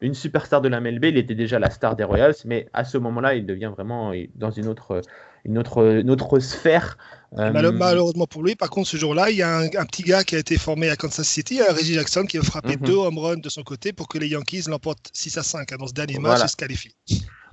[0.01, 1.05] une superstar de la MLB.
[1.05, 4.51] Il était déjà la star des Royals, mais à ce moment-là, il devient vraiment dans
[4.51, 5.01] une autre
[5.45, 6.97] une autre, une autre sphère.
[7.37, 7.51] Euh...
[7.51, 10.35] Malheureusement pour lui, par contre, ce jour-là, il y a un, un, petit gars qui
[10.35, 12.85] a été formé à Kansas City, euh, Reggie Jackson, qui a frappé mm -hmm.
[12.85, 15.77] deux home runs de son côté pour que les Yankees l'emportent 6 à 5 hein,
[15.79, 16.45] dans ce dernier match voilà.
[16.45, 16.95] et se qualifient.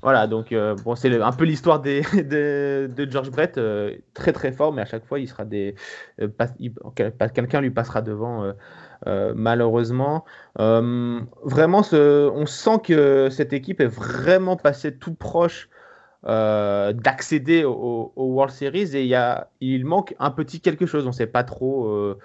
[0.02, 4.72] Voilà, donc euh, bon, c'est un peu l'histoire de, George Brett, euh, très très fort,
[4.72, 5.74] mais à chaque fois, il sera des,
[6.20, 6.28] euh,
[7.34, 8.52] quelqu'un lui passera devant.
[9.06, 10.24] malheureusement,
[10.56, 15.68] vraiment, on sent que cette équipe est vraiment passée tout proche
[16.24, 21.04] d'accéder au, World Series et y a, il manque un petit quelque chose.
[21.04, 22.16] On ne sait pas trop.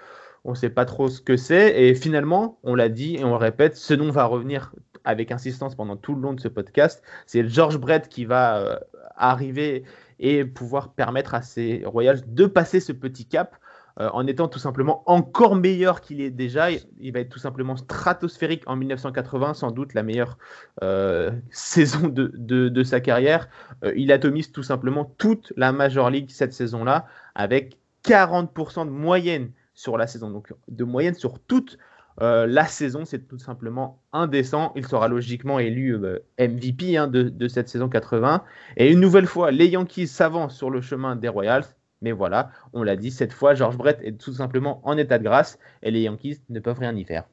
[0.46, 3.36] On sait pas trop ce que c'est et finalement, on l'a dit et on le
[3.36, 4.72] répète, ce nom va revenir
[5.04, 7.02] avec insistance pendant tout le long de ce podcast.
[7.26, 8.78] C'est George Brett qui va euh,
[9.16, 9.84] arriver
[10.18, 13.56] et pouvoir permettre à ces Royals de passer ce petit cap
[14.00, 16.70] euh, en étant tout simplement encore meilleur qu'il est déjà.
[16.70, 20.36] Il va être tout simplement stratosphérique en 1980, sans doute la meilleure
[20.82, 23.48] euh, saison de, de, sa carrière.
[23.84, 29.52] Euh, il atomise tout simplement toute la Major League cette saison-là, avec 40% de moyenne
[29.74, 30.28] sur la saison.
[30.30, 31.78] Donc de moyenne sur toute
[32.20, 34.72] euh, la saison, c'est tout simplement indécent.
[34.76, 38.44] Il sera logiquement élu euh, MVP hein, de, de, cette saison 80.
[38.76, 41.64] Et une nouvelle fois, les Yankees s'avancent sur le chemin des Royals.
[42.02, 45.24] Mais voilà, on l'a dit, cette fois, George Brett est tout simplement en état de
[45.24, 47.24] grâce et les Yankees ne peuvent rien y faire.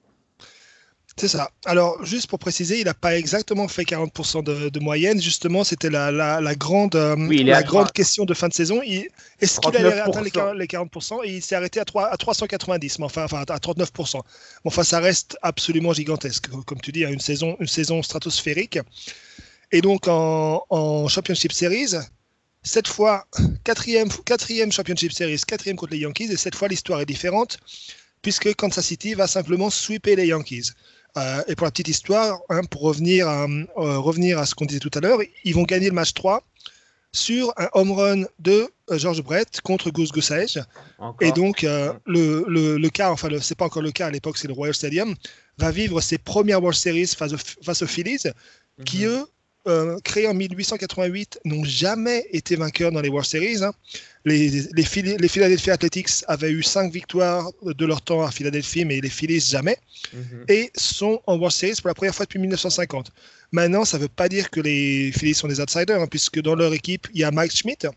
[1.18, 1.52] C'est ça.
[1.66, 5.22] Alors, juste pour préciser, il n'a pas exactement fait 40% de, de, moyenne.
[5.22, 8.82] Justement, c'était la, la, la, grande, euh, oui, la grande question de fin de saison.
[8.82, 13.06] Est-ce qu'il allait atteindre les 40% Et il s'est arrêté à, 3, à 390, mais
[13.06, 14.14] enfin, enfin, à 39%.
[14.14, 14.24] Bon,
[14.66, 16.48] enfin, ça reste absolument gigantesque.
[16.66, 18.80] Comme tu dis, hein, une saison, une saison stratosphérique.
[19.72, 21.96] Et donc, en, en Championship Series,
[22.64, 23.28] cette fois,
[23.64, 27.58] quatrième, quatrième Championship Series, quatrième contre les Yankees, et cette fois l'histoire est différente,
[28.22, 30.72] puisque Kansas City va simplement sweeper les Yankees.
[31.18, 34.66] Euh, et pour la petite histoire, hein, pour revenir à, euh, revenir à ce qu'on
[34.66, 36.44] disait tout à l'heure, ils vont gagner le match 3
[37.14, 40.60] sur un home run de euh, George Brett contre Goose Gossage.
[41.20, 44.38] Et donc, euh, le, le, le, cas, enfin, c'est pas encore le cas à l'époque,
[44.38, 45.16] c'est le Royal Stadium,
[45.58, 48.84] va vivre ses premières World Series face, face aux Phillies, mm -hmm.
[48.86, 49.26] qui eux
[49.68, 53.64] euh, créés en 1888, n'ont jamais été vainqueurs dans les World Series.
[53.64, 53.74] Hein.
[54.24, 59.02] Les, les, les, Philadelphia Athletics avaient eu cinq victoires de leur temps à Philadelphie, mais
[59.02, 59.78] les Phillies jamais.
[60.14, 60.52] Mm -hmm.
[60.56, 63.12] Et sont en World Series pour la première fois depuis 1950.
[63.52, 66.56] Maintenant, ça ne veut pas dire que les Phillies sont des outsiders, hein, puisque dans
[66.56, 67.88] leur équipe, il y a Mike Schmidt,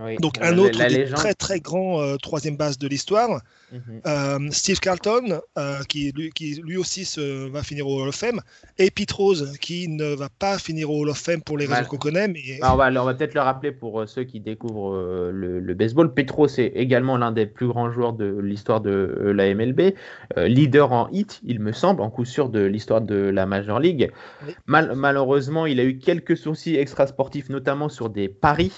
[0.00, 0.16] Oui.
[0.16, 1.16] Donc un autre la des légende.
[1.16, 3.40] très très grands euh, troisième base de l'histoire.
[3.72, 4.00] Mhm.
[4.06, 8.14] Euh, Steve Carlton, euh, qui, lui, qui lui aussi se, va finir au Hall of
[8.14, 8.40] Fame,
[8.78, 11.84] et Pete Rose, qui ne va pas finir au Hall of Fame pour les raisons
[11.88, 15.74] qu'on connaît, mais Ah, on va, peut-être le rappeler pour ceux qui découvrent le, le
[15.74, 16.12] baseball.
[16.12, 19.94] Petro, c'est également l'un des plus grands joueurs de l'histoire de la MLB,
[20.36, 24.10] leader en hit, il me semble, en coup sûr de l'histoire de la Major League.
[24.46, 24.54] Oui.
[24.66, 28.72] Mal- malheureusement, il a eu quelques soucis extrasportifs, notamment sur des paris,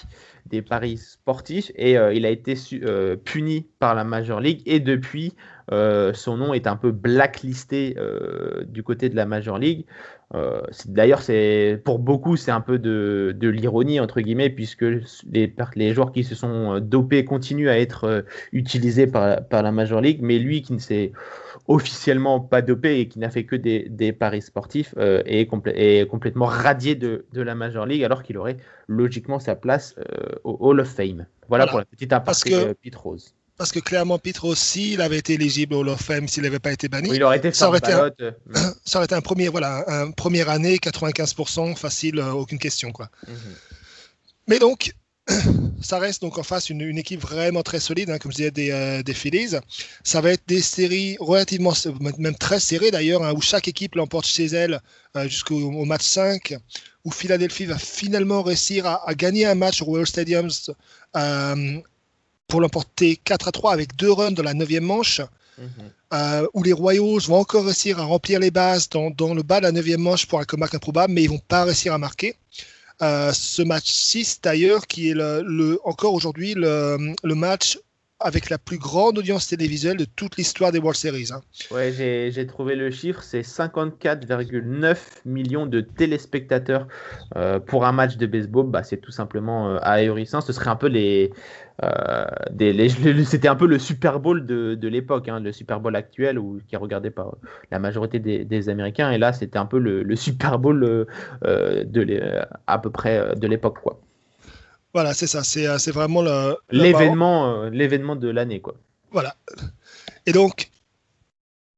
[0.48, 4.62] des paris sportifs, et euh, il a été euh, puni par la Major League.
[4.66, 5.34] Et depuis,
[5.72, 7.96] euh, son nom est un peu blacklisté
[8.66, 9.84] du côté de la Major League.
[10.86, 11.22] D'ailleurs,
[11.84, 14.84] pour beaucoup, c'est un peu de, de l'ironie entre guillemets, puisque
[15.30, 20.00] les, les joueurs qui se sont dopés continuent à être utilisés par, par la Major
[20.00, 21.12] League, mais lui qui ne s'est
[21.68, 25.74] officiellement pas dopé et qui n'a fait que des, des paris sportifs euh, est, complè-
[25.74, 28.56] est complètement radié de, de la Major League, alors qu'il aurait
[28.88, 31.26] logiquement sa place euh, au Hall of Fame.
[31.48, 31.66] Voilà, Voilà.
[31.70, 33.34] pour la petite aparté que- euh, Pete Rose.
[33.58, 36.58] parce que clairement Pete Rose, s'il avait été éligible au Hall of Fame, s'il n'avait
[36.58, 38.32] pas été banni, Oui, il aurait été Ça aurait été un- ballot,
[38.84, 43.08] ça aurait été un premier, voilà, un première année, 95% facile, euh, aucune question quoi.
[43.26, 43.34] mhm.
[44.48, 44.92] Mais donc,
[45.82, 48.50] ça reste donc en face une, une équipe vraiment très solide, hein, comme je disais,
[48.50, 49.56] des, euh, des Phillies.
[50.04, 51.72] Ça va être des séries relativement,
[52.18, 54.80] même très serrées d'ailleurs, hein, où chaque équipe l'emporte chez elle
[55.16, 56.56] euh, jusqu'au au match 5,
[57.04, 60.48] où Philadelphie va finalement réussir à, à gagner un match au Royal Stadium
[61.16, 61.80] euh,
[62.48, 65.20] pour l'emporter 4 à 3 avec deux runs dans la 9 manche.
[65.58, 65.90] Mhm.
[66.12, 69.58] euh, où les Royals vont encore réussir à remplir les bases dans, dans le bas
[69.58, 72.36] de la 9 manche pour un comeback improbable, mais ils vont pas réussir à marquer.
[73.00, 77.78] Ce match 6 d'ailleurs, qui est le, le- encore aujourd'hui le, le match
[78.18, 81.28] avec la plus grande audience télévisuelle de toute l'histoire des World Series.
[81.32, 81.40] hein.
[81.70, 86.86] Ouais, j'ai trouvé le chiffre, c'est 54,9 millions de téléspectateurs
[87.36, 88.66] euh, pour un match de baseball.
[88.66, 90.40] Bah, c'est tout simplement euh, ahurissant.
[90.40, 91.30] Ce serait un peu les,
[91.84, 92.24] euh,
[93.24, 96.74] c'était un peu le Super Bowl de, l'époque, hein, le Super Bowl actuel ou qui
[96.74, 97.36] est regardé par
[97.70, 99.10] la majorité des, Américains.
[99.10, 101.06] Et là, c'était un peu le, le Super Bowl
[101.44, 104.00] euh, de à peu près de l'époque, quoi.
[104.96, 106.22] Voilà, c'est ça, c'est euh, c'est vraiment
[106.70, 108.76] L'événement, euh, l'événement de l'année, quoi.
[109.10, 109.36] Voilà.
[110.24, 110.70] Et donc,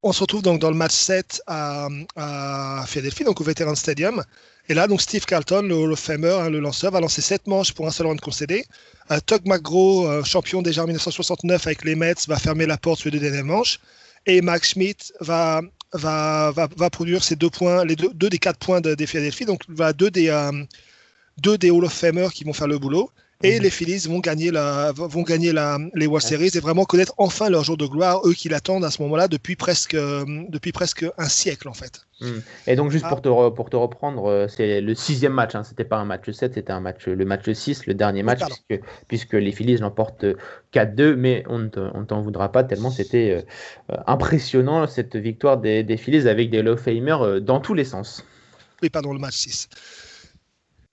[0.05, 4.23] on se retrouve donc dans le match 7 à, à Philadelphie, donc au Veteran Stadium.
[4.69, 7.49] Et là, donc Steve Carlton, le Hall of Famer, hein, le lanceur, va lancer 7
[7.49, 8.65] manches pour un seul run concédé.
[9.11, 13.01] Euh, Tug McGraw, euh, champion déjà en 1969 avec les Mets, va fermer la porte
[13.01, 13.81] sur les deux dernières manches.
[14.27, 15.61] Et Max Schmidt va,
[15.93, 19.09] va, va, va produire ses deux points, les deux, deux des quatre points de, des
[19.09, 19.45] Philadelphie.
[19.45, 20.53] Donc, va deux des, euh,
[21.41, 23.11] deux des Hall of Famers qui vont faire le boulot.
[23.45, 23.63] Et Mhm.
[23.63, 27.49] les Phillies vont gagner, la, vont gagner la, les World Series et vraiment connaître enfin
[27.49, 31.07] leur jour de gloire, eux qui l'attendent à ce moment-là depuis presque, euh, depuis presque
[31.19, 32.01] un siècle en fait.
[32.67, 33.11] Et donc, juste Ah.
[33.11, 35.55] pour, te re- pour te reprendre, euh, c'est le sixième match.
[35.55, 38.41] Hein, c'était pas un match 7, c'était un match, le match 6, le dernier match,
[38.41, 40.35] puisque, puisque les Phillies l'emportent euh,
[40.73, 41.15] 4-2.
[41.15, 45.97] Mais on ne t'en voudra pas tellement c'était euh, euh, impressionnant cette victoire des, des
[45.97, 48.25] Phillies avec des Low Famers euh, dans tous les sens.
[48.83, 49.69] Oui, pardon, le match 6.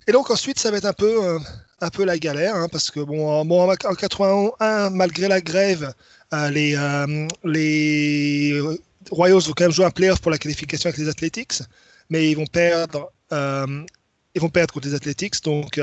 [0.08, 1.40] Et donc ensuite, ça va être un peu, euh,
[1.82, 5.94] un peu la galère, hein, parce que bon, en, bon, en 81, malgré la grève,
[6.34, 8.62] euh, les, euh, les
[9.10, 11.62] Royals vont quand même jouer un playoff pour la qualification avec les Athletics,
[12.10, 13.12] mais ils vont perdre.
[13.32, 15.42] ils vont perdre contre les Athletics.
[15.44, 15.80] Donc,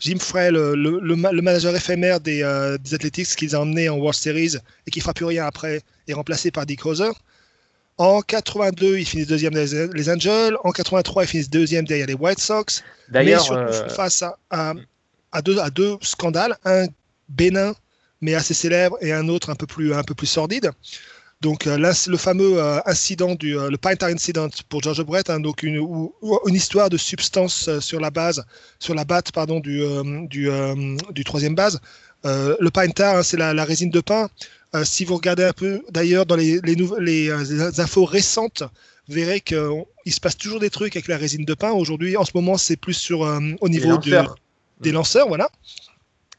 [0.00, 2.42] Jim Frey, le, le- le ma- le manager éphémère des,
[2.80, 4.54] des Athletics qu'ils ont emmené en World Series
[4.86, 7.10] et qui ne fera plus rien après, est remplacé par Dick Hauser.
[7.98, 10.56] En 82, ils finissent deuxième derrière les Angels.
[10.64, 12.82] En 83, ils finissent deuxième derrière les White Sox.
[13.08, 14.74] Mais D'ailleurs, surtout euh, face à, à-
[15.32, 16.86] à deux, à deux scandales, un
[17.28, 17.74] bénin
[18.22, 20.70] mais assez célèbre et un autre un peu plus, un peu plus sordide.
[21.42, 25.28] Donc euh, le fameux euh, incident du euh, le Pine Tar Incident pour George Brett,
[25.28, 28.42] hein, donc une, ou- ou une histoire de substance sur la base,
[28.78, 29.82] sur la batte pardon du
[30.28, 30.48] du,
[31.10, 31.80] du troisième base.
[32.24, 34.28] Le Pine Tar, hein, c'est la, la résine de pin.
[34.74, 38.04] Euh, si vous regardez un peu, d'ailleurs, dans les, les, nouveaux- les, euh, les infos
[38.04, 38.62] récentes,
[39.08, 41.70] vous verrez qu'il se passe toujours des trucs avec la résine de pin.
[41.70, 44.10] Aujourd'hui, en ce moment, c'est plus sur euh, au niveau du-
[44.80, 45.48] des lanceurs, voilà.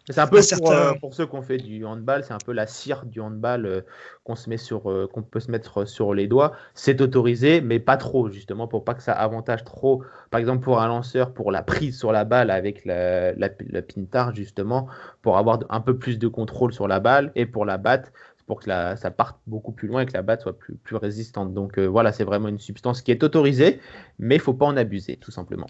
[0.10, 2.54] C'est un peu pour, euh, pour ceux qui ont fait du handball, c'est un peu
[2.54, 3.82] la cire du handball euh,
[4.24, 6.54] qu'on se met sur, euh, qu'on peut se mettre sur les doigts.
[6.76, 10.04] C'est autorisé, mais pas trop justement pour pas que ça avantage trop.
[10.30, 13.82] Par exemple pour un lanceur, pour la prise sur la balle avec la, la, la
[13.82, 14.88] pintar justement,
[15.22, 18.14] pour avoir un peu plus de contrôle sur la balle et pour la batte
[18.46, 20.96] pour que la, ça parte beaucoup plus loin et que la batte soit plus, plus
[20.96, 21.54] résistante.
[21.54, 23.82] Donc voilà, c'est vraiment une substance qui est autorisée,
[24.20, 25.68] mais il faut pas en abuser tout simplement.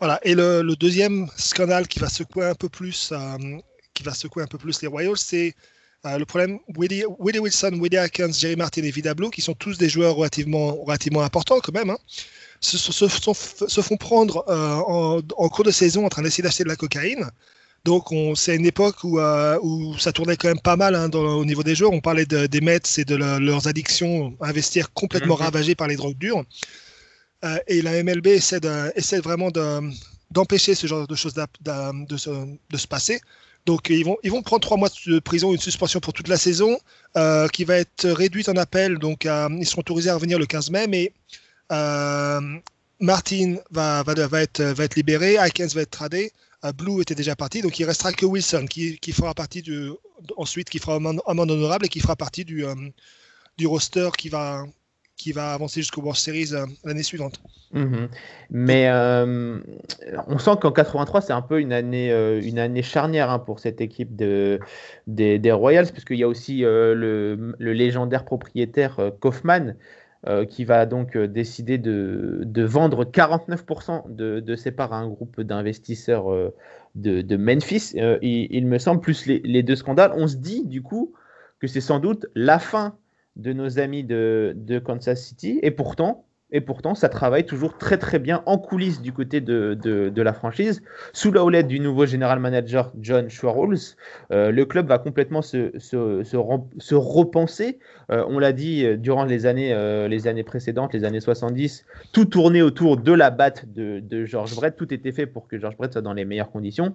[0.00, 0.18] Voilà.
[0.22, 3.36] Et le, le deuxième scandale qui va secouer un peu plus, euh,
[3.94, 5.54] qui va secouer un peu plus les Royals, c'est
[6.06, 9.52] euh, le problème Willie, Willie Wilson, Willie Atkins, Jerry Martin et Vida Blue, qui sont
[9.54, 11.98] tous des joueurs relativement, relativement importants quand même, hein,
[12.60, 16.22] se, se- se sont- se font prendre euh, en, en cours de saison en train
[16.22, 17.26] d'essayer d'acheter de la cocaïne.
[17.84, 21.10] Donc on- c'est une époque où, euh, où ça tournait quand même pas mal hein,
[21.10, 21.92] dans- au niveau des joueurs.
[21.92, 25.42] On parlait de- des Mets et de le- leurs addictions investir complètement Mhm.
[25.42, 26.42] ravagées par les drogues dures.
[27.44, 29.90] Euh, et la MLB essaie, vraiment de-
[30.30, 33.20] d'empêcher ce genre de choses de, se, passer.
[33.66, 36.78] Donc ils vont, prendre trois mois de prison, une suspension pour toute la saison,
[37.16, 38.98] euh, qui va être réduite en appel.
[38.98, 41.12] Donc euh, ils seront autorisés à revenir le 15 mai, mais
[43.00, 44.04] Martin va,
[44.42, 46.32] être, libéré, Aikens va être tradé,
[46.74, 49.64] Blue était déjà parti, donc il restera que Wilson qui, fera partie
[50.36, 52.66] ensuite qui fera amende, honorable et qui fera partie du
[53.66, 54.66] roster qui va,
[55.20, 57.40] qui va avancer jusqu'au World Series euh, l'année suivante.
[57.72, 58.08] Mhm.
[58.50, 59.60] Mais euh,
[60.26, 63.60] on sent qu'en 83, c'est un peu une année, euh, une année charnière hein, pour
[63.60, 64.58] cette équipe de,
[65.06, 69.74] des, des Royals, puisqu'il y a aussi le, légendaire propriétaire Kaufman
[70.50, 76.26] qui va donc décider de, vendre 49% de, ses parts à un groupe d'investisseurs
[76.94, 77.94] de, Memphis.
[78.20, 80.12] Il, me semble, plus les deux scandales.
[80.16, 81.14] On se dit du coup
[81.58, 82.96] que c'est sans doute la fin
[83.36, 87.98] de nos amis de, de Kansas City, et pourtant, et pourtant, ça travaille toujours très
[87.98, 90.82] très bien en coulisses du côté de, de, la franchise.
[91.12, 93.96] Sous la houlette du nouveau général manager John Schwartz,
[94.32, 96.36] euh, le club va complètement se, se, se,
[96.78, 97.78] se repenser.
[98.10, 101.84] Euh, on l'a dit euh, durant les années, euh, les années précédentes, les années 70,
[102.12, 104.76] tout tournait autour de la batte de, de George Brett.
[104.76, 106.94] Tout était fait pour que George Brett soit dans les meilleures conditions.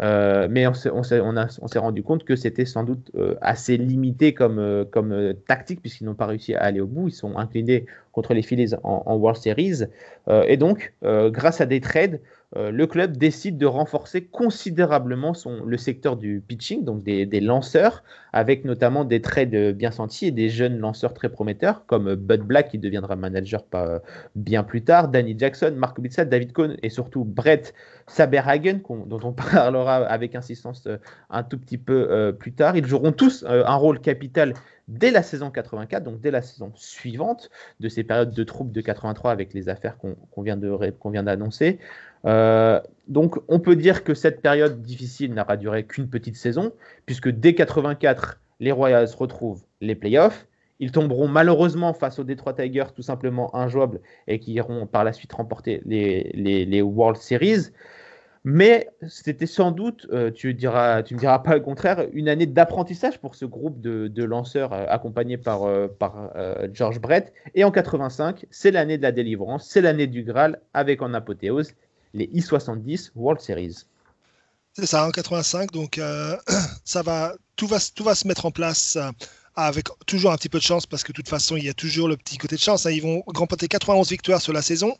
[0.00, 6.04] Mais on s'est rendu compte que c'était sans doute assez limité comme, comme tactique, puisqu'ils
[6.04, 7.08] n'ont pas réussi à aller au bout.
[7.08, 9.84] Ils sont inclinés contre les Phillies en, en World Series.
[10.28, 12.20] Euh, et donc, euh, grâce à des trades,
[12.56, 15.32] euh, le club décide de renforcer considérablement
[15.64, 20.48] le secteur du pitching, donc des, lanceurs, avec notamment des trades bien sentis et des
[20.48, 23.64] jeunes lanceurs très prometteurs, comme Bud Black, qui deviendra manager
[24.36, 27.74] bien plus tard, Danny Jackson, Mark Kubica, David Cohn et surtout Brett
[28.06, 30.88] Saberhagen, dont on parlera avec insistance
[31.30, 32.76] un tout petit peu plus tard.
[32.76, 34.54] Ils joueront tous un rôle capital
[34.88, 38.80] dès la saison 84, donc dès la saison suivante de ces périodes de troubles de
[38.80, 41.78] 83 avec les affaires qu'on qu vient d'annoncer.
[42.24, 46.72] Euh, donc on peut dire que cette période difficile n'aura duré qu'une petite saison,
[47.04, 50.46] puisque dès 84, les Royals retrouvent les playoffs.
[50.78, 55.12] Ils tomberont malheureusement face aux Detroit Tigers, tout simplement injouables, et qui iront par la
[55.14, 57.70] suite remporter les World Series.
[58.48, 62.46] Mais c'était sans doute, euh, tu, diras, tu me diras pas le contraire, une année
[62.46, 66.30] d'apprentissage pour ce groupe de, lanceurs euh, accompagné par, euh, par
[66.72, 67.32] George Brett.
[67.56, 71.72] Et en 85, c'est l'année de la délivrance, c'est l'année du Graal avec en apothéose
[72.14, 73.78] les I-70 World Series.
[74.74, 76.00] C'est ça, en 85, donc
[76.84, 78.96] ça va, tout, va, tout va se mettre en place
[79.56, 81.74] avec toujours un petit peu de chance parce que de toute façon, il y a
[81.74, 82.86] toujours le petit côté de chance.
[82.86, 82.92] Hein.
[82.92, 84.96] Ils vont remporter 91 victoires sur la saison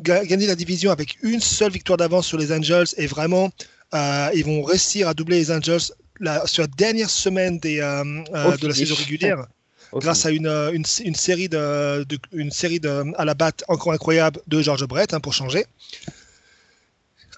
[0.00, 3.50] gagner la division avec une seule victoire d'avance sur les Angels et vraiment
[3.94, 8.04] euh, ils vont réussir à doubler les Angels la, sur la dernière semaine des, euh,
[8.34, 9.46] euh, de la saison régulière.
[9.92, 13.92] Grâce à une, une, une, série, de, de, une série de, à la batte encore
[13.92, 15.66] incroyable de George Brett hein, pour changer.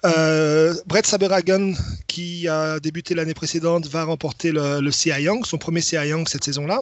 [0.05, 1.73] Euh, Brett Saberhagen,
[2.07, 6.27] qui a débuté l'année précédente, va remporter le, le CI Young, son premier CI Young
[6.27, 6.81] cette saison-là,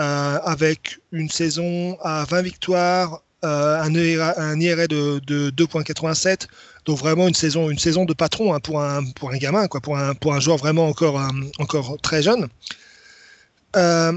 [0.00, 6.46] euh, avec une saison à 20 victoires, euh, un, IRA, IRA, de, de 2.87
[6.84, 9.80] donc vraiment une saison une saison de patron hein, pour un pour un gamin quoi
[9.80, 12.48] pour un pour un joueur vraiment encore um, encore très jeune.
[13.76, 14.12] Euh,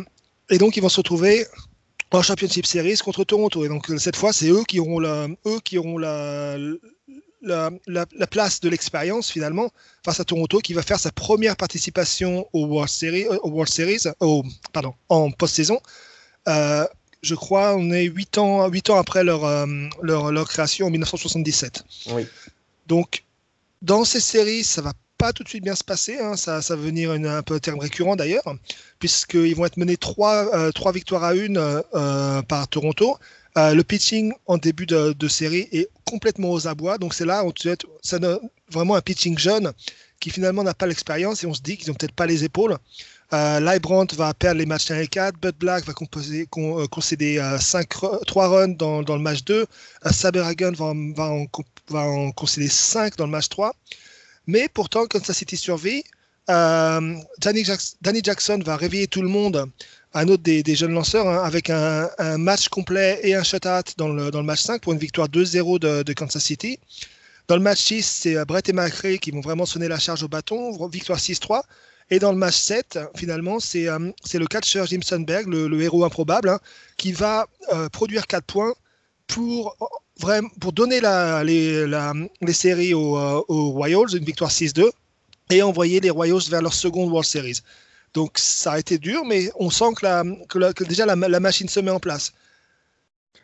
[0.50, 1.46] et donc ils vont se retrouver
[2.12, 3.66] en championship series contre Toronto.
[3.66, 6.58] Et donc cette fois c'est eux qui auront la, eux qui auront la
[7.42, 9.70] la, la, la place de l'expérience finalement
[10.04, 14.04] face à Toronto qui va faire sa première participation au World Series, au World Series
[14.74, 15.80] pardon, en post-saison.
[16.48, 16.86] Euh,
[17.22, 19.66] je crois, on est 8 ans, 8 ans après leur, euh,
[20.02, 21.84] leur, leur, création en 1977.
[22.12, 22.26] Oui.
[22.88, 23.24] Donc,
[23.82, 26.18] dans ces séries, ça va pas tout de suite bien se passer.
[26.18, 26.36] Hein.
[26.36, 28.56] Ça, ça va venir une, un peu un terme récurrent d'ailleurs,
[28.98, 33.18] puisqu'ils vont être menés 3, euh, 3 victoires à 1 euh, par Toronto.
[33.58, 36.98] Euh, le pitching en début de, de, série est complètement aux abois.
[36.98, 37.70] Donc, c'est là où tu
[38.02, 38.40] ça donne
[38.72, 39.72] vraiment un pitching jeune
[40.20, 42.78] qui finalement n'a pas l'expérience et on se dit qu'ils n'ont peut-être pas les épaules.
[43.32, 43.60] Euh,
[44.18, 45.40] va perdre les matchs 1 et 4.
[45.40, 47.88] Bud Black va euh, concéder euh, 5,
[48.26, 49.54] 3 runs dans, le match 2.
[49.54, 53.76] Euh, Saberhagen va, va, en, concéder 5 dans le match 3.
[54.48, 56.04] Mais pourtant, Kansas City survit.
[56.50, 57.64] Euh, Danny,
[58.24, 59.70] Jackson, va réveiller tout le monde,
[60.16, 62.10] un autre des, jeunes lanceurs, hein, avec un,
[62.40, 65.78] match complet et un shutout dans le, dans le match 5 pour une victoire 2-0
[65.78, 66.80] de, de, Kansas City.
[67.48, 70.28] Dans le match 6, c'est Brett et McRae qui vont vraiment sonner la charge au
[70.28, 71.62] bâton, victoire 6-3.
[72.12, 74.00] Et dans le match 7, finalement, c'est euh,
[74.34, 76.60] le catcheur Jim Sundberg, le, le, héros improbable, hein,
[76.98, 78.74] qui va euh, produire 4 points
[79.28, 79.78] pour
[80.20, 84.90] vraiment, pour donner la, les, la- les séries aux, euh, aux Royals, une victoire 6-2,
[85.52, 87.62] et envoyer les Royals vers leur seconde World Series.
[88.16, 91.16] Donc ça a été dur, mais on sent que, la, que, la- que déjà la,
[91.40, 92.34] machine se met en place.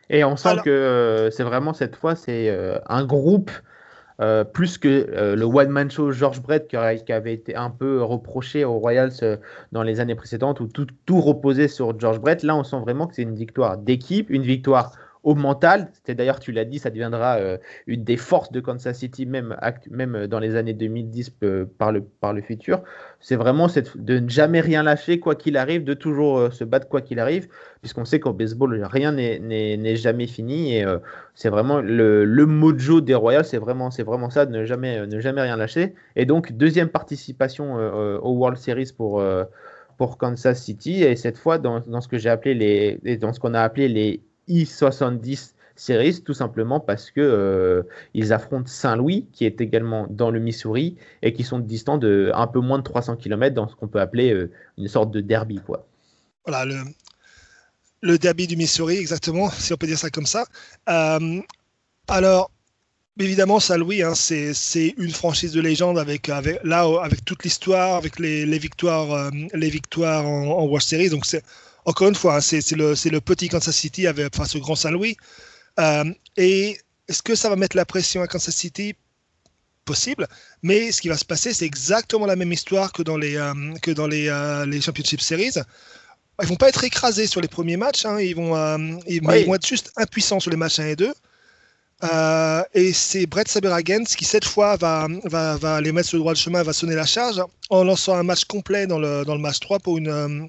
[0.09, 3.51] Et on sent Alors- que euh, c'est vraiment cette fois, c'est euh, un groupe
[4.22, 8.63] euh, plus que euh, le one-man show George Brett qui, avait été un peu reproché
[8.63, 9.36] aux Royals euh,
[9.74, 12.41] dans les années précédentes où tout reposait sur George Brett.
[12.41, 14.93] Là, on sent vraiment que c'est une victoire d'équipe, une victoire
[15.26, 15.89] au mental.
[15.93, 17.57] C'était d'ailleurs, tu l'as dit, ça deviendra euh,
[17.88, 19.57] une des forces de Kansas City, même,
[19.91, 22.84] même dans les années 2010 euh, par, le, par le futur.
[23.19, 26.63] C'est vraiment cette, de ne jamais rien lâcher, quoi qu'il arrive, de toujours euh, se
[26.63, 27.47] battre, quoi qu'il arrive,
[27.82, 30.76] puisqu'on sait qu'au baseball, rien n'est- jamais fini.
[30.76, 30.99] Et euh,
[31.34, 35.05] c'est vraiment le, le mojo des Royals, c'est vraiment, vraiment ça, de ne jamais, euh,
[35.07, 35.95] ne jamais rien lâcher.
[36.15, 39.19] Et donc, deuxième participation euh, euh, au World Series pour.
[39.19, 39.43] euh,
[39.97, 42.53] pour Kansas City et cette fois dans, dans ce que j'ai appelé
[43.03, 47.83] les dans ce qu'on a appelé les I-70 Series, tout simplement parce que euh,
[48.13, 52.47] ils affrontent Saint-Louis, qui est également dans le Missouri, et qui sont distants de un
[52.47, 55.59] peu moins de 300 km dans ce qu'on peut appeler euh, une sorte de derby.
[55.65, 55.85] Quoi.
[56.47, 56.65] Voilà,
[58.01, 60.45] le, derby du Missouri, exactement, si on peut dire ça comme ça.
[60.87, 61.41] Euh,
[62.07, 62.51] alors,
[63.19, 68.17] évidemment, Saint-Louis, hein, c'est une franchise de légende avec, avec, là, avec toute l'histoire, avec
[68.19, 71.09] les, victoires, les victoires en, en World Series.
[71.09, 71.25] Donc,
[71.86, 75.17] encore une fois, hein, c'est le, petit Kansas City avec, face au grand Saint-Louis.
[75.79, 76.05] Euh,
[76.38, 76.77] et
[77.07, 78.95] est-ce que ça va mettre la pression à Kansas City?
[79.86, 80.27] Possible.
[80.63, 83.53] Mais ce qui va se passer, c'est exactement la même histoire que dans les, euh,
[83.83, 85.53] que dans les, euh, les Championship Series.
[86.41, 88.77] Ils vont pas être écrasés sur les premiers matchs, hein, ils, vont, euh,
[89.07, 89.39] ils, mais Oui.
[89.41, 91.13] ils vont être juste impuissants sur les matchs 1 et 2.
[92.03, 96.21] Euh, et c'est Brett Saberhagen qui cette fois va, va, va les mettre sur le
[96.21, 99.36] droit de chemin, va sonner la charge en lançant un match complet dans le, dans
[99.36, 100.47] le match 3 pour une,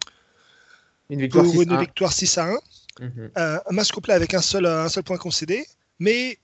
[1.11, 1.81] Une victoire pour une 6-1.
[1.81, 2.59] victoire 6 à 1.
[3.01, 3.31] Mhm.
[3.37, 5.67] Euh, un match complet avec un seul, un seul point concédé.
[5.99, 6.39] Mais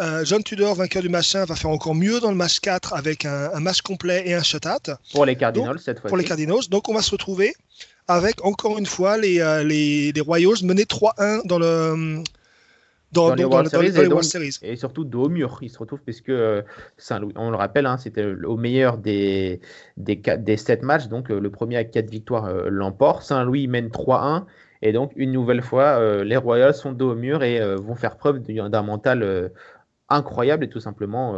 [0.00, 2.94] euh, John Tudor, vainqueur du match 1, va faire encore mieux dans le match 4
[2.94, 6.08] avec un, un match complet et un shutout Pour les Cardinals cette fois.
[6.08, 6.68] pour les Cardinals.
[6.70, 7.54] Donc on va se retrouver
[8.08, 12.22] avec encore une fois les, euh, les, les Royals menés 3-1 dans le
[13.14, 14.58] dans, Dans les dans- World dans- dans Series, les et World donc- Series.
[14.62, 16.62] Et surtout dos au mur, ils se retrouvent puisque euh,
[16.98, 19.60] Saint-Louis, on le rappelle, hein, c'était au meilleur des,
[19.96, 23.22] des, quatre- des 7 matchs, donc euh, le premier avec 4 victoires euh, l'emporte.
[23.22, 24.44] Saint-Louis mène 3-1,
[24.82, 27.94] et donc une nouvelle fois, euh, les Royals sont dos au mur et euh, vont
[27.94, 29.50] faire preuve d'un mental
[30.08, 31.34] incroyable et tout simplement,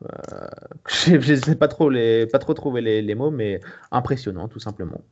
[0.88, 4.58] je ne sais pas trop, les, pas trop trouver les, les mots, mais impressionnant tout
[4.60, 5.02] simplement.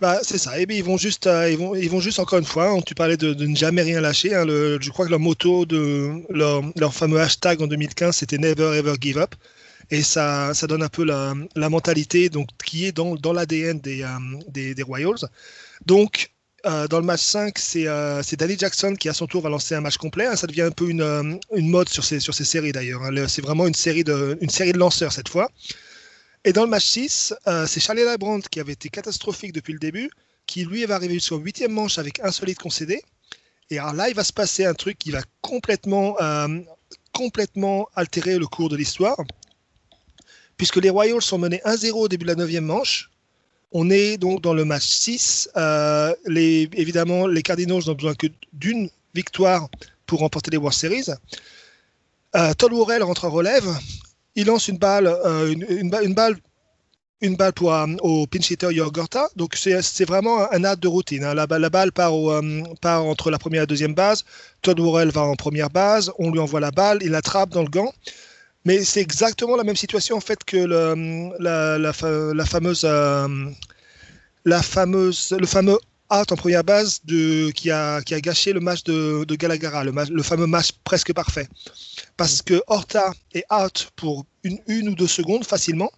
[0.00, 0.58] Bah, c'est ça.
[0.58, 2.70] Et bien, ils vont juste, euh, ils vont, ils vont juste encore une fois.
[2.70, 4.34] hein, tu parlais de, ne jamais rien lâcher.
[4.34, 8.76] hein, je crois que leur moto de leur, leur fameux hashtag en 2015, c'était Never
[8.78, 9.34] Ever Give Up.
[9.90, 11.34] Et ça, ça donne un peu la,
[11.70, 14.08] mentalité donc, qui est dans, dans l'ADN des, euh,
[14.48, 15.16] des, des Royals.
[15.86, 16.32] Donc,
[16.66, 19.80] euh, dans le match 5, c'est Danny Jackson qui, à son tour, va lancer un
[19.82, 20.26] match complet.
[20.26, 20.36] hein.
[20.36, 23.10] Ça devient un peu une, une mode sur ces, sur ces séries d'ailleurs.
[23.12, 25.50] Le- C'est vraiment une série, de, une série de lanceurs cette fois.
[26.44, 29.78] Et dans le match 6, euh, c'est Charlie Labrandt qui avait été catastrophique depuis le
[29.78, 30.10] début,
[30.46, 33.02] qui lui va arriver jusqu'au huitième manche avec un solide concédé.
[33.68, 36.48] Et alors là, il va se passer un truc qui va complètement, euh,
[37.12, 39.16] complètement altérer le cours de l'histoire.
[40.56, 43.10] Puisque les Royals sont menés 1-0 au début de la neuvième manche.
[43.72, 45.50] On est donc dans le match 6.
[45.56, 49.68] Euh, les, évidemment, les Cardinals n'ont besoin que d'une victoire
[50.06, 51.06] pour remporter les World Series.
[52.34, 53.68] Euh, Todd Worrell rentre en relève.
[54.36, 56.36] Il lance une balle, euh, une, une ba- une balle,
[57.20, 59.28] une balle pour, euh, au pinch hitter Yorgorta.
[59.36, 61.24] Donc c'est vraiment un acte de routine.
[61.24, 61.34] hein.
[61.34, 64.24] La, balle- euh, part entre la première et la deuxième base.
[64.62, 66.10] Todd Worrell va en première base.
[66.18, 66.98] On lui envoie la balle.
[67.02, 67.92] Il l'attrape dans le gant.
[68.64, 72.84] Mais c'est exactement la même situation en fait que la, la fa- la fameuse,
[74.44, 75.78] la fameuse, le fameux
[76.12, 79.84] out en première base de, qui, a, qui a gâché le match de, de Galagara,
[79.84, 81.48] le, match- le fameux match presque parfait.
[82.16, 85.90] Parce que Horta est out pour une, une ou deux secondes facilement,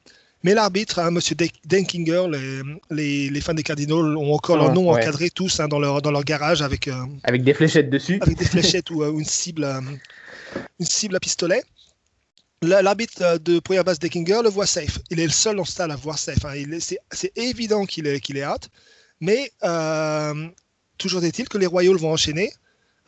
[0.45, 4.71] mais l'arbitre, hein, Monsieur De- Denkinger, les, les, les fans des Cardinals ont encore leur
[4.71, 5.01] Ah, nom ouais.
[5.01, 8.19] encadré tous hein, dans, leur, dans leur garage avec, euh, Avec des fléchettes dessus.
[8.21, 9.81] avec des fléchettes ou euh, une cible, euh,
[10.81, 11.63] une cible à pistolet.
[12.61, 14.99] La- L'arbitre de première base Deckinger le voit safe.
[15.11, 16.45] Il est le seul dans ce stade à voir safe.
[16.45, 16.55] hein.
[17.13, 18.69] C'est évident qu'il est, qu'il est out.
[19.23, 20.49] Mais euh,
[20.99, 22.53] toujours est-il que les Royals vont enchaîner,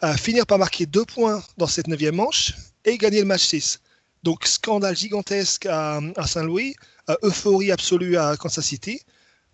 [0.05, 2.55] euh, finir par marquer deux points dans cette neuvième manche
[2.85, 3.81] et gagner le match 6.
[4.23, 6.77] Donc scandale gigantesque à, à Saint-Louis,
[7.11, 9.01] euh, euphorie absolue à Kansas City.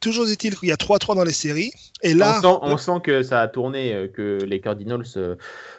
[0.00, 1.72] Toujours est-il qu'il y a 3-3 dans les séries.
[2.02, 5.36] Et là, on, sent, on sent que ça a tourné, euh, que les Cardinals, euh,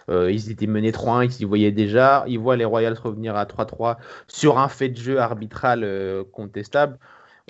[0.09, 2.23] euh, ils étaient menés 3-1, ils s'y voyaient déjà.
[2.27, 6.99] Ils voient les Royals revenir à 3-3 sur un fait de jeu arbitral euh, contestable.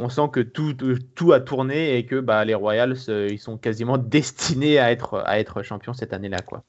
[0.01, 3.97] On sent que tout, a tourné et que bah, les Royals, euh, ils sont quasiment
[4.17, 6.39] destinés à être, champions cette année-là.
[6.39, 6.63] quoi.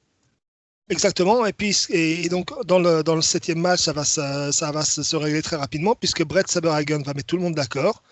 [0.91, 1.47] Exactement.
[1.47, 6.24] Et puis, et, donc, dans le, septième match, ça va, se- régler très rapidement puisque
[6.24, 8.03] Brett Saberhagen va mettre tout le monde d'accord.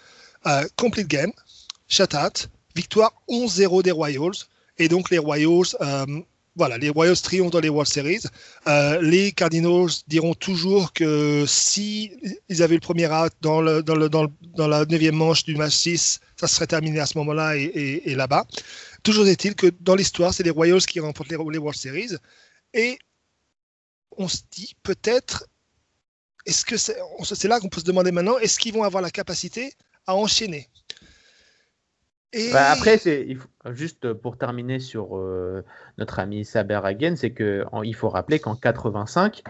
[0.46, 1.32] Euh, complete game,
[1.86, 4.46] shutout, victoire 11-0 des Royals.
[4.78, 6.06] Et donc, les Royals, euh,
[6.56, 8.22] voilà, les Royals triomphent dans les World Series.
[8.66, 12.12] Euh, les Cardinals diront toujours que si
[12.48, 14.08] ils avaient le premier out dans, le, dans, le,
[14.58, 18.46] la neuvième manche du match 6, ça serait terminé à ce moment-là et, là-bas.
[19.02, 22.16] Toujours est-il que dans l'histoire, c'est les Royals qui remportent les, World Series.
[22.74, 22.98] Et
[24.16, 25.46] on se dit peut-être,
[26.46, 29.72] est-ce que c'est là qu'on peut se demander maintenant, est-ce qu'ils vont avoir la capacité
[30.06, 30.68] à enchaîner?
[32.52, 32.98] Bah, après,
[33.72, 35.64] juste pour terminer sur euh,
[35.98, 39.42] notre ami Saber Hagen, c'est que en- il faut rappeler qu'en 85,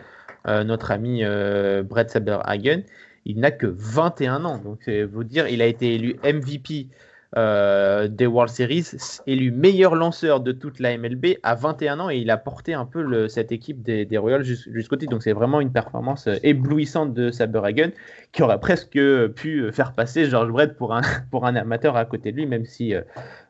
[0.47, 2.83] euh, notre ami euh, Brett Saber Hagen,
[3.27, 4.57] il n'a que 21 ans.
[4.59, 6.89] Donc, c'est vous dire, il a été élu MVP
[7.37, 8.87] euh, des World Series,
[9.27, 12.85] élu meilleur lanceur de toute la MLB à 21 ans et il a porté un
[12.85, 15.13] peu cette équipe des, Royals jus- jusqu'au titre.
[15.13, 17.91] Donc, c'est vraiment une performance euh, éblouissante de Saber Hagen
[18.33, 18.99] qui aurait presque
[19.37, 23.03] pu faire passer George Brett pour un, amateur à côté de lui, même si euh,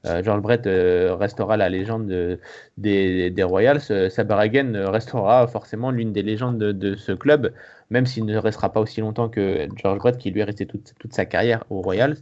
[0.07, 2.39] euh, George Brett euh, restera la légende de-
[2.77, 3.81] des, des Royals.
[3.91, 7.53] Euh, Saberhagen euh, restera forcément l'une des légendes de, ce club,
[7.89, 11.13] même s'il ne restera pas aussi longtemps que George Brett, qui lui est resté toute
[11.13, 12.17] sa carrière aux Royals.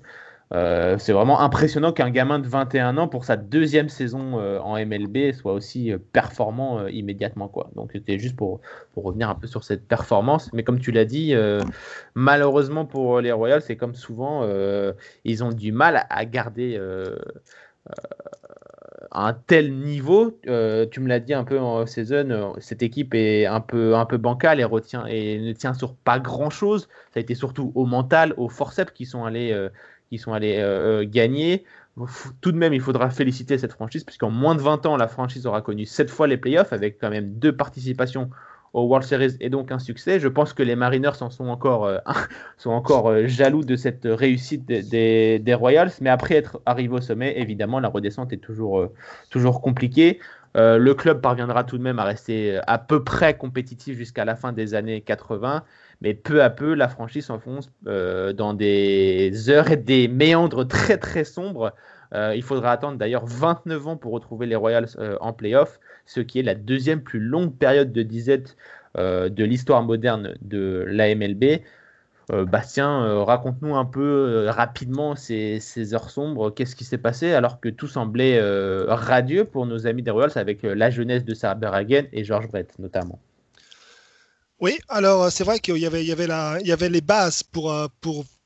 [0.55, 4.79] Euh, c'est vraiment impressionnant qu'un gamin de 21 ans, pour sa deuxième saison euh, en
[4.79, 7.53] MLB, soit aussi euh, performant immédiatement.
[7.77, 8.61] Donc c'était juste pour,
[8.97, 10.51] revenir un peu sur cette performance.
[10.53, 11.33] Mais comme tu l'as dit,
[12.15, 14.45] malheureusement pour les Royals, c'est comme souvent,
[15.25, 16.81] ils ont du mal à garder
[19.13, 20.37] un tel niveau.
[20.43, 24.65] Tu me l'as dit un peu en saison, cette équipe est un peu, bancale et,
[24.65, 26.89] retient, et ne tient sur pas grand-chose.
[27.15, 29.69] Ça a été surtout au mental, au forceps qui sont allés,
[30.09, 31.65] qui sont allés euh, euh, gagner.
[32.41, 35.47] Tout de même, il faudra féliciter cette franchise, puisqu'en moins de 20 ans, la franchise
[35.47, 38.31] aura connu 7 fois les playoffs, avec quand même deux participations
[38.73, 40.21] au World Series et donc un succès.
[40.21, 41.99] Je pense que les Mariners en sont encore, euh,
[42.57, 47.39] sont encore jaloux de cette réussite des, des, Royals, mais après être arrivé au sommet,
[47.39, 48.89] évidemment, la redescente est toujours,
[49.31, 50.21] toujours compliquée.
[50.55, 54.53] Le club parviendra tout de même à rester à peu près compétitif jusqu'à la fin
[54.53, 55.63] des années 80,
[56.01, 60.99] mais peu à peu, la franchise s'enfonce euh, dans des heures et des méandres très
[60.99, 61.75] très sombres.
[62.15, 66.21] Euh, il faudra attendre d'ailleurs 29 ans pour retrouver les Royals euh, en playoff, ce
[66.21, 68.57] qui est la deuxième plus longue période de disette
[68.97, 71.63] de l'histoire moderne de la MLB.
[72.33, 76.51] Euh, Bastien, raconte-nous un peu rapidement ces, heures sombres.
[76.51, 78.41] Qu'est-ce qui s'est passé alors que tout semblait
[78.89, 83.21] radieux pour nos amis des Royals avec la jeunesse de Saberhagen et George Brett notamment?
[84.61, 87.87] Oui, alors c'est vrai qu'il y avait, les bases pour, euh,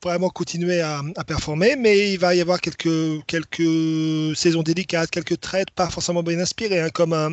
[0.03, 5.89] vraiment continuer à, performer, mais il va y avoir quelques, saisons délicates, quelques trades pas
[5.89, 7.31] forcément bien inspirés, hein, comme un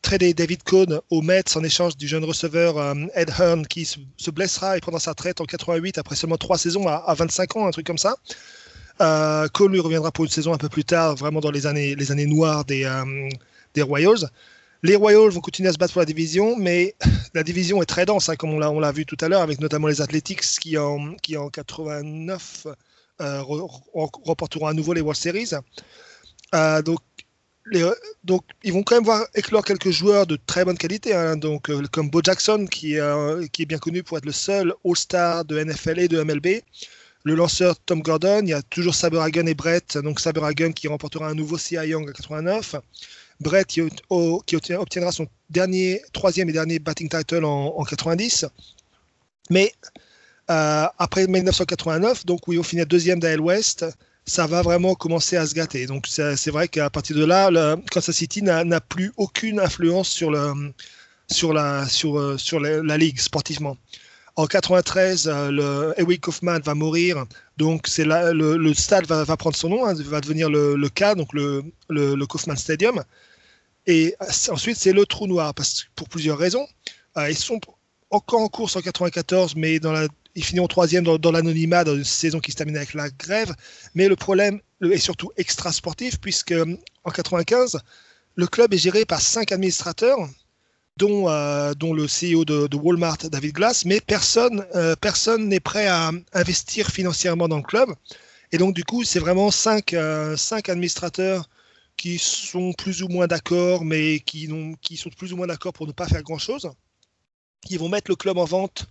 [0.00, 2.76] trader David Cohn aux Mets en échange du jeune receveur
[3.14, 6.58] Ed Hearn qui se, se, blessera et prendra sa retraite en 88 après seulement trois
[6.58, 8.16] saisons à, à 25 ans, un truc comme ça.
[9.00, 12.64] Euh, lui reviendra pour une saison un peu plus tard, vraiment dans les années, noires
[12.64, 14.30] des Royals.
[14.84, 16.94] Les Royals vont continuer à se battre pour la division, mais
[17.34, 19.88] la division est très dense, hein, comme on l'a vu tout à l'heure, avec notamment
[19.88, 22.66] les Athletics qui en, qui en 89
[23.22, 25.52] euh, remporteront à nouveau les World Series.
[26.54, 27.00] Euh, donc,
[28.62, 31.84] ils vont quand même voir éclore quelques joueurs de très bonne qualité, hein, donc, euh,
[31.90, 36.08] comme Bo Jackson, qui, est bien connu pour être le seul All-Star de NFL et
[36.08, 36.60] de MLB.
[37.22, 41.26] Le lanceur Tom Gordon, il y a toujours Saberhagen et Brett, donc Saberhagen qui remportera
[41.26, 42.76] un nouveau CI Young en 89.
[43.40, 48.46] Brett qui, obtiendra son dernier, troisième et dernier batting title en, en 90.
[49.50, 49.72] Mais
[50.50, 53.86] euh, après 1989, donc où ils vont finir deuxième d'AL West,
[54.26, 55.86] ça va vraiment commencer à se gâter.
[55.86, 60.56] Donc c'est vrai qu'à partir de là, Kansas City n'a plus aucune influence sur, la,
[62.82, 63.76] la ligue sportivement.
[64.36, 67.24] En 93, le Eric Kaufman va mourir,
[67.56, 71.62] donc c'est le, stade va, prendre son nom, hein, va devenir le, K, donc le,
[71.88, 73.04] le, Kaufman Stadium.
[73.86, 74.16] Et
[74.48, 75.54] ensuite, c'est le trou noir,
[75.94, 76.66] pour plusieurs raisons.
[77.16, 77.60] Euh, ils sont
[78.10, 82.04] encore en course en 94, mais dans la, ils finiront troisième dans, l'anonymat dans une
[82.04, 83.54] saison qui se termine avec la grève.
[83.94, 86.54] Mais le problème est surtout extra sportif, puisque
[87.04, 87.78] en 95,
[88.34, 90.18] le club est géré par cinq administrateurs
[90.96, 95.86] dont, euh, dont le CEO de, Walmart, David Glass, mais personne euh, personne n'est prêt
[95.86, 97.90] à investir financièrement dans le club.
[98.52, 101.48] Et donc, du coup, c'est vraiment cinq, euh, cinq administrateurs
[101.96, 104.48] qui sont plus ou moins d'accord, mais qui,
[104.80, 106.70] qui sont plus ou moins d'accord pour ne pas faire grand-chose.
[107.70, 108.86] Ils vont mettre le club en vente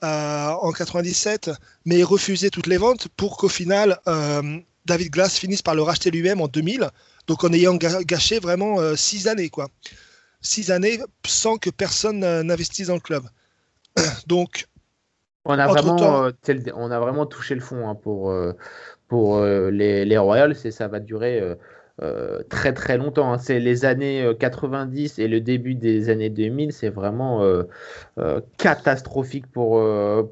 [0.00, 1.50] en 97,
[1.84, 3.98] mais refuser toutes les ventes pour qu'au final,
[4.86, 6.88] David Glass finisse par le racheter lui-même en 2000,
[7.26, 9.50] donc en ayant gâché vraiment six années.
[9.50, 9.68] quoi.
[10.40, 13.24] Six années sans que personne euh, n'investisse dans le club.
[14.26, 14.66] Donc,
[15.44, 18.52] On a, vraiment, euh, tel- on a vraiment touché le fond hein, pour, euh,
[19.08, 21.40] pour les, les Royals et ça va durer
[22.02, 23.32] euh, très très longtemps.
[23.32, 23.38] hein.
[23.38, 27.64] C'est les années euh, 90 et le début des années 2000, c'est vraiment euh,
[28.18, 29.82] euh, catastrophique pour,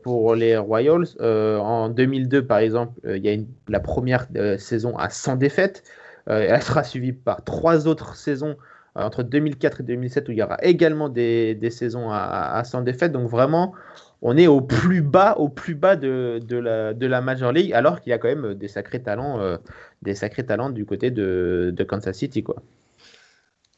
[0.02, 1.06] pour les Royals.
[1.20, 4.26] En 2002, par exemple, il y a une- la première
[4.58, 5.82] saison à 100 défaites.
[6.26, 8.56] Elle sera suivie par trois autres saisons
[9.04, 12.82] entre 2004 et 2007 où il y aura également des, des saisons à, à 100
[12.82, 13.12] défaites.
[13.12, 13.74] Donc vraiment,
[14.22, 17.72] on est au plus bas, au plus bas de, de la, de la Major League,
[17.72, 19.58] alors qu'il y a quand même des sacrés talents, euh,
[20.02, 22.56] des sacrés talents du côté de, de Kansas City, quoi.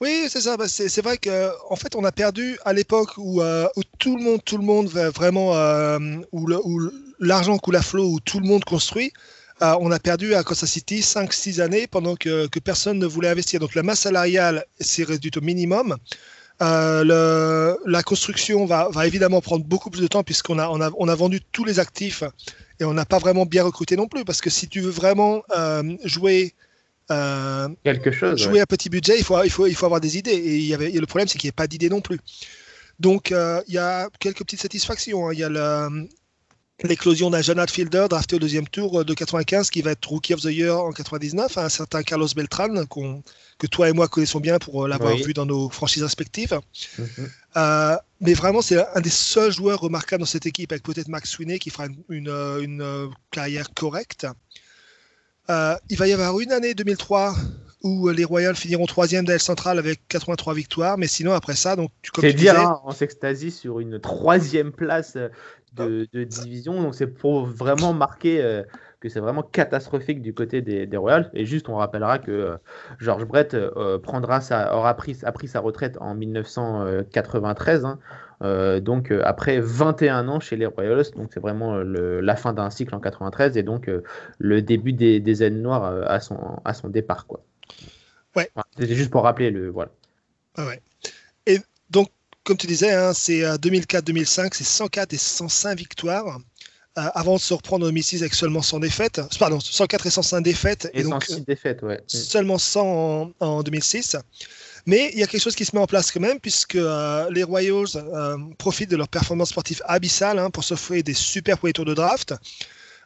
[0.01, 0.57] Oui, c'est ça.
[0.57, 4.17] Bah, c'est vrai que en fait, on a perdu à l'époque où, euh, où tout
[4.17, 5.99] le monde, tout le monde vraiment euh,
[6.31, 6.47] où
[7.19, 9.13] l'argent coule à flot, où tout le monde construit.
[9.63, 13.29] Euh, on a perdu à Kansas City 5-6 années pendant que, que personne ne voulait
[13.29, 13.61] investir.
[13.61, 15.97] Donc la masse salariale s'est réduite au minimum.
[16.61, 20.81] Euh, le- la construction va, va évidemment prendre beaucoup plus de temps puisqu'on a, on
[20.81, 22.25] a, on a vendu tous les actifs
[22.81, 24.25] et on n'a pas vraiment bien recruté non plus.
[24.25, 26.55] Parce que si tu veux vraiment euh, jouer
[27.11, 28.41] euh, Quelque chose.
[28.43, 30.33] jouer à petit budget, il faut, il faut, il faut avoir des idées.
[30.33, 32.19] Et, il y avait, et le problème, c'est qu'il n'y a pas d'idées non plus.
[33.01, 35.29] Donc, il y a quelques petites satisfactions.
[35.29, 35.33] hein.
[35.33, 36.09] Il y a le-
[36.85, 40.41] l'éclosion d'un jeune outfielder drafté au deuxième tour de 95 qui va être Rookie of
[40.41, 42.69] the Year en 99, un certain Carlos Beltran,
[43.59, 45.23] que toi et moi connaissons bien pour euh, l'avoir Oui.
[45.23, 46.59] vu dans nos franchises respectives.
[46.99, 47.07] Mhm.
[47.57, 51.31] Euh, mais vraiment, c'est un des seuls joueurs remarquables dans cette équipe, avec peut-être Max
[51.31, 54.27] Sweeney qui fera une, une, euh, une, euh, carrière correcte.
[55.51, 57.35] Euh, il va y avoir une année 2003
[57.83, 61.91] où les Royals finiront troisième d'AL Central avec 83 victoires, mais sinon après ça, donc
[62.03, 65.29] tu- C'est tu dire, hein, on s'extasie sur une troisième place euh,
[65.75, 66.83] de, de division.
[66.83, 68.63] Donc c'est pour vraiment marquer euh,
[69.01, 71.31] que c'est vraiment catastrophique du côté des, des Royals.
[71.35, 72.57] Et juste, on rappellera que euh,
[72.99, 77.85] George Brett euh, prendra sa, aura pris, a pris sa retraite en 1993.
[77.85, 77.99] hein.
[78.43, 82.71] Euh, donc après 21 ans chez les Royals, donc c'est vraiment le- la fin d'un
[82.71, 83.91] cycle en 93 et donc
[84.39, 87.27] le début des, des ailes noires à, son, à son départ.
[87.27, 87.41] Quoi.
[88.37, 88.49] Ouais.
[88.79, 89.71] C'était juste pour rappeler le.
[89.71, 89.91] Voilà.
[90.57, 90.81] Ah ouais.
[91.47, 91.59] Et
[91.91, 92.09] donc,
[92.49, 96.39] comme tu disais, hein, c'est euh, 2004-2005, c'est 104 et 105 victoires.
[96.99, 99.21] euh, avant de se reprendre en 2006 avec seulement 100 défaites.
[99.39, 100.91] Pardon, 104 et 105 défaites.
[100.95, 102.01] Et, Et, donc, 106 défaites, ouais.
[102.07, 104.17] seulement 100 en, en 2006.
[104.87, 107.29] Mais il y a quelque chose qui se met en place quand même, puisque euh,
[107.31, 111.75] les Royals euh, profitent de leur performance sportive abyssale hein, pour s'offrir des super premiers
[111.75, 112.35] tours de draft.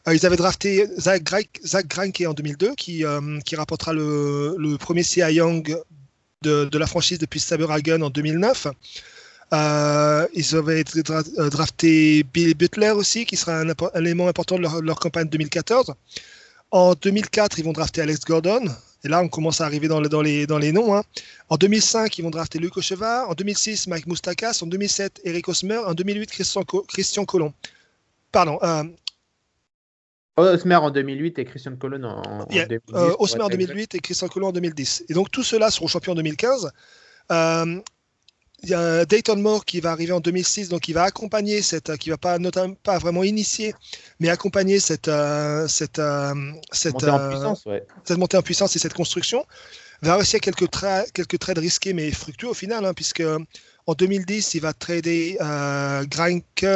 [0.09, 1.23] Euh, ils avaient drafté Zach,
[1.65, 5.77] Zach Greinke en 2002, qui, euh, qui rapportera le, le premier Cy Young
[6.43, 8.69] de, de la franchise depuis Saberhagen en 2009.
[9.53, 14.63] Euh, ils avaient dra- euh, drafté Bill Butler aussi, qui sera un, élément important de
[14.63, 15.93] leur, leur campagne 2014.
[16.71, 18.65] En 2004, ils vont drafter Alex Gordon.
[19.05, 20.95] Et là, on commence à arriver dans, le- dans les, dans les noms.
[20.97, 21.03] hein.
[21.51, 23.27] En 2005, ils vont drafter Luc Ocheva.
[23.29, 24.61] En 2006, Mike Moustakas.
[24.63, 25.79] En 2007, Eric Osmer.
[25.79, 27.53] En 2008, Christian, Co- Christian Colomb.
[28.31, 28.85] Pardon, euh,
[30.39, 32.95] Osmer en 2008 et Christian Colon en, en Yeah, 2010.
[32.95, 33.67] euh, pour Osmer en être exact.
[33.69, 35.05] 2008 et Christian Colomb en 2010.
[35.11, 36.71] Et donc tous ceux-là seront champions en 2015.
[37.31, 37.81] Euh,
[38.65, 41.91] Il y a Dayton Moore qui va arriver en 2006, donc il va accompagner cette,
[41.91, 43.75] euh, qui va pas notamment pas vraiment initier,
[44.21, 46.33] mais accompagner cette euh, cette euh,
[46.71, 47.85] cette, Monter en euh, puissance, ouais.
[48.05, 49.45] cette montée en puissance et cette construction.
[50.01, 53.23] Va réussir quelques, tra- quelques trades risqués mais fructueux au final, hein, puisque
[53.87, 56.67] en 2010, il va trader euh, Greinke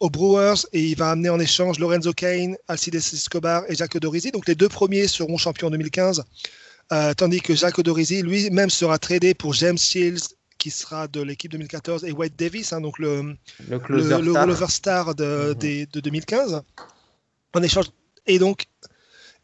[0.00, 4.30] aux Brewers et il va amener en échange Lorenzo Kane, Alcides Escobar et Jacques Odorizzi.
[4.30, 6.22] Donc les deux premiers seront champions en 2015,
[6.92, 10.35] euh, tandis que Jacques Odorizzi lui-même sera tradé pour James Shields
[10.66, 13.36] qui sera de l'équipe 2014 et Wade Davis, hein, donc le,
[13.68, 15.14] Le closer le star.
[15.14, 15.54] de, Mhm.
[15.54, 16.60] des- de 2015
[17.54, 17.86] en échange
[18.26, 18.64] et donc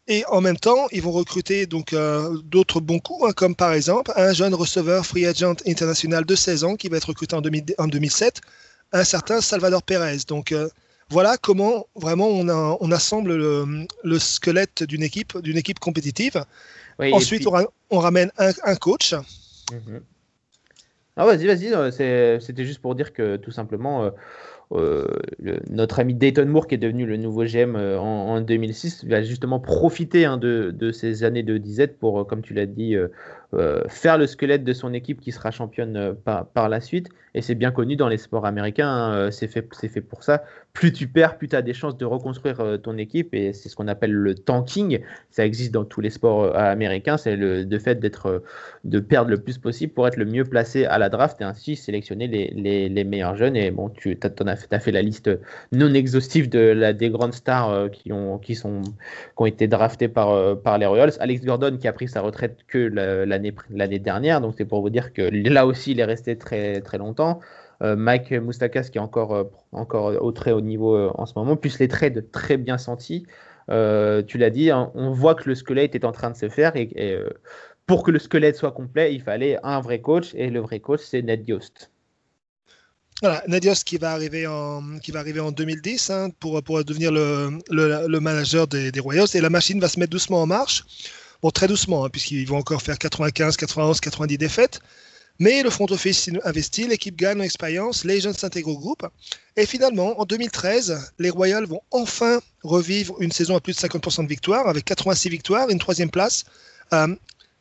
[0.09, 3.71] et en même temps ils vont recruter donc euh, d'autres bons coups hein, comme par
[3.71, 7.41] exemple un jeune receveur free agent international de 16 ans qui va être recruté en,
[7.41, 8.41] 2000 en 2007
[8.91, 10.67] un certain Salvador Perez donc euh,
[11.09, 16.43] voilà comment vraiment on, a- on assemble le, le squelette d'une équipe d'une équipe compétitive
[16.99, 19.13] Oui, ensuite puis- on, ra- on ramène un, un coach
[19.71, 20.01] Mhm.
[21.15, 21.67] Ah, vas-y, vas-y.
[21.73, 24.09] euh, C'était juste pour dire que tout simplement, euh,
[24.71, 25.05] euh,
[25.69, 29.59] notre ami Dayton Moore, qui est devenu le nouveau GM en, en 2006, va justement
[29.59, 32.95] profiter hein, de, ces années de disette pour, comme tu l'as dit,
[33.53, 37.09] euh, faire le squelette de son équipe qui sera championne euh, par, par la suite.
[37.35, 40.43] Et c'est bien connu dans les sports américains, hein, euh, c'est fait, fait pour ça.
[40.71, 43.33] Plus tu perds, plus tu as des chances de reconstruire ton équipe.
[43.33, 45.01] Et c'est ce qu'on appelle le tanking.
[45.29, 47.17] Ça existe dans tous les sports américains.
[47.17, 48.43] C'est le, le fait d'être,
[48.83, 51.75] de perdre le plus possible pour être le mieux placé à la draft et ainsi
[51.75, 53.55] sélectionner les, les, les meilleurs jeunes.
[53.55, 55.29] Et bon, tu as fait as fait la liste
[55.71, 58.93] non exhaustive de la, des grandes stars qui, ont, qui, sont, qui
[59.37, 61.13] ont été draftées par, par les Royals.
[61.19, 64.89] Alex Gordon qui a pris sa retraite que l'année l'année dernière, donc c'est pour vous
[64.89, 67.39] dire que là aussi il est resté très, très longtemps.
[67.81, 71.79] Euh, Mike Moustakas qui est encore, encore au très haut niveau en ce moment, plus
[71.79, 73.25] les trades très bien sentis.
[73.67, 76.75] tu l'as dit, hein, on voit que le squelette est en train de se faire
[76.75, 77.17] et, et
[77.87, 81.01] pour que le squelette soit complet, il fallait un vrai coach et le vrai coach
[81.03, 81.89] c'est Ned Yost.
[83.21, 87.09] Voilà, Nadios qui va arriver en, qui va arriver en 2010 hein, pour, pour devenir
[87.09, 90.45] le, le, le manager des, des, Royals et la machine va se mettre doucement en
[90.45, 90.83] marche.
[91.43, 94.79] Bon, très doucement, hein, puisqu'ils vont encore faire 95, 91, 90 défaites.
[95.39, 99.05] Mais le front office investit, l'équipe gagne en expérience, les jeunes s'intègrent au groupe.
[99.57, 104.23] Et finalement, en 2013, les Royals vont enfin revivre une saison à plus de 50%
[104.23, 106.45] de victoires, avec 86 victoires, une troisième place.
[106.93, 107.13] Euh,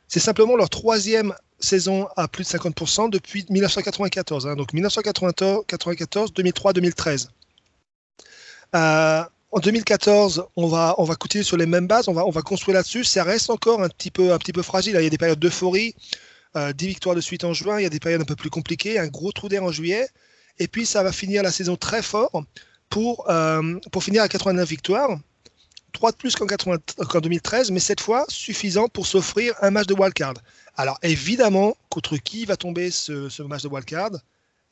[0.06, 4.46] c'est simplement leur troisième saison à plus de 50% depuis 1994.
[4.46, 7.30] Hein, donc 1994, 2003, 2013.
[8.76, 12.30] Euh, en 2014, on va, on va continuer sur les mêmes bases, on va, on
[12.30, 13.04] va construire là-dessus.
[13.04, 14.32] Ça reste encore un petit peu,
[14.62, 14.96] fragile.
[14.98, 15.94] Il y a des périodes d'euphorie,
[16.56, 18.48] euh, 10 victoires de suite en juin, il y a des périodes un peu plus
[18.48, 20.08] compliquées, un gros trou d'air en juillet.
[20.58, 22.44] Et puis ça va finir la saison très fort
[22.88, 25.18] pour, euh, finir à 89 victoires.
[25.92, 29.92] 3 de plus qu'en qu 2013, mais cette fois suffisant pour s'offrir un match de
[29.92, 30.34] wildcard.
[30.76, 34.12] Alors évidemment, contre qui va tomber ce, ce match de wildcard?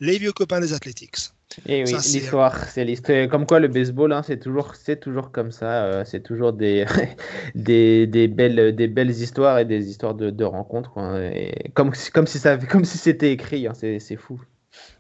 [0.00, 1.32] Les vieux copains des Athletics.
[1.66, 3.28] Et oui, l'histoire, c'est l'histoire.
[3.28, 5.84] Comme quoi, le baseball, hein, c'est toujours, c'est toujours comme ça.
[5.84, 6.84] Euh, c'est toujours des,
[7.54, 10.92] des, des, belles, des belles histoires et des histoires de, de rencontres.
[10.92, 11.20] Quoi.
[11.20, 13.66] Et comme, comme si ça, comme si c'était écrit.
[13.66, 14.40] Hein, c'est, fou.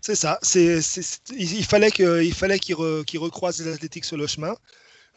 [0.00, 0.38] C'est ça.
[0.42, 0.80] C'est,
[1.38, 4.54] il fallait qu'il il fallait qu'il, re, qu'il recroise les Athletics sur le chemin.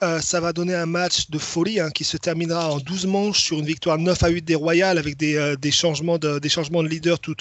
[0.02, 3.42] Euh, ça va donner un match de folie hein, qui se terminera en 12 manches
[3.42, 6.50] sur une victoire 9 à 8 des Royals avec des, euh, des, changements, de, des
[6.50, 7.36] changements de leader tout,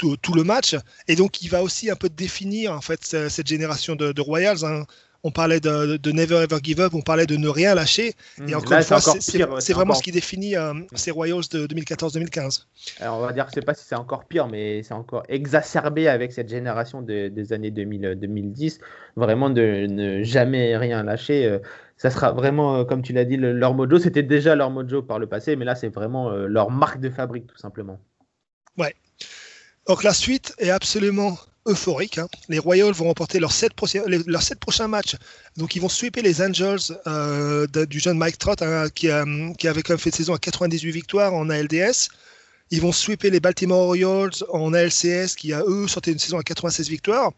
[0.00, 0.76] tout, tout, le match.
[1.08, 4.64] Et donc, il va aussi un peu définir en fait cette génération de, de Royals.
[4.64, 4.84] Hein.
[5.22, 8.14] On parlait de, de, Never Ever Give Up, on parlait de ne rien lâcher.
[8.38, 8.48] Mmh.
[8.48, 9.38] Et encore Là, une fois, c'est
[9.74, 9.96] vraiment encore...
[9.96, 12.64] ce qui définit euh, ces Royals de 2014-2015.
[13.00, 15.24] Alors, on va dire, je ne sais pas si c'est encore pire, mais c'est encore
[15.28, 18.80] exacerbé avec cette génération de, des années 2000, 2010.
[19.16, 21.44] Vraiment de ne jamais rien lâcher.
[21.44, 21.58] Euh,
[22.00, 23.98] ça sera vraiment, euh, comme tu l'as dit, le, leur mojo.
[23.98, 27.10] C'était déjà leur mojo par le passé, mais là, c'est vraiment euh, leur marque de
[27.10, 28.00] fabrique, tout simplement.
[28.78, 28.94] Ouais.
[29.90, 31.36] Donc la suite est absolument
[31.66, 32.18] euphorique.
[32.18, 32.28] Hein.
[32.48, 33.72] Les Royals vont remporter leurs sept,
[34.06, 35.16] leurs sept prochains matchs.
[35.56, 39.24] Donc, ils vont sweeper les Angels euh, du jeune Mike Trott, hein, qui, a,
[39.58, 42.06] qui, avait quand même fait de saison à 98 victoires en ALDS.
[42.70, 46.44] Ils vont sweeper les Baltimore Orioles en ALCS, qui a eux sorti une saison à
[46.44, 47.32] 96 victoires.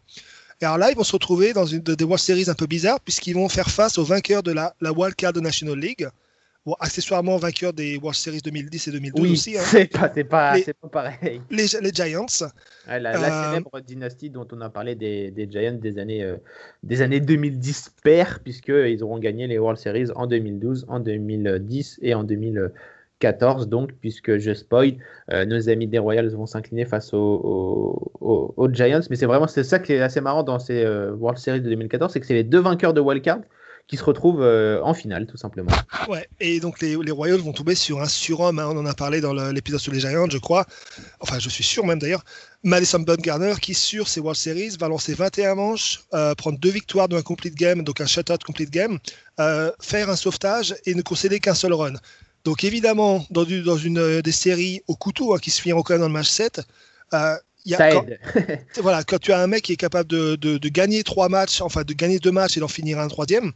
[0.61, 2.99] Et alors là, ils vont se retrouver dans une des World Series un peu bizarres,
[2.99, 6.07] puisqu'ils vont faire face aux vainqueurs de la, la Wild Card National League.
[6.65, 9.57] Bon, accessoirement vainqueur des World Series 2010 et 2012 oui, aussi.
[9.57, 9.63] Hein.
[9.65, 11.41] C'est pas, pas, pas, pareil.
[11.51, 12.25] Les, les Giants.
[12.87, 13.49] Ouais, la, la euh...
[13.49, 16.37] célèbre dynastie dont on a parlé des, des Giants des années, euh,
[16.81, 22.13] des années 2010 perd, puisqu'ils auront gagné les World Series en 2012, en 2010 et
[22.13, 23.67] en 2014.
[23.67, 24.93] Donc, puisque je spoil,
[25.33, 29.01] euh, nos amis des Royals vont s'incliner face aux, aux, aux, Giants.
[29.09, 32.13] Mais c'est vraiment c'est ça qui est assez marrant dans ces World Series de 2014,
[32.13, 33.41] c'est que c'est les deux vainqueurs de Wildcard
[33.87, 35.71] qui se retrouvent euh, en finale, tout simplement.
[36.07, 39.21] Ouais, et donc les, Royals vont tomber sur un surhomme, hein, on en a parlé
[39.21, 40.65] dans l'épisode sur les Giants, je crois,
[41.19, 42.23] enfin je suis sûr même d'ailleurs,
[42.63, 47.09] Madison Bumgarner qui sur ces World Series va lancer 21 manches, euh, prendre deux victoires
[47.09, 48.99] dans un complete game, donc un shutout complete game,
[49.39, 51.93] euh, faire un sauvetage et ne concéder qu'un seul run.
[52.45, 56.07] Donc évidemment, dans, une des séries au couteau hein, qui se finiront quand même dans
[56.07, 56.61] le match 7,
[57.13, 58.05] euh, y a, ça quand,
[58.81, 61.61] voilà, quand tu as un mec qui est capable de, de, de, gagner trois matchs,
[61.61, 63.51] enfin de gagner deux matchs et d'en finir un troisième,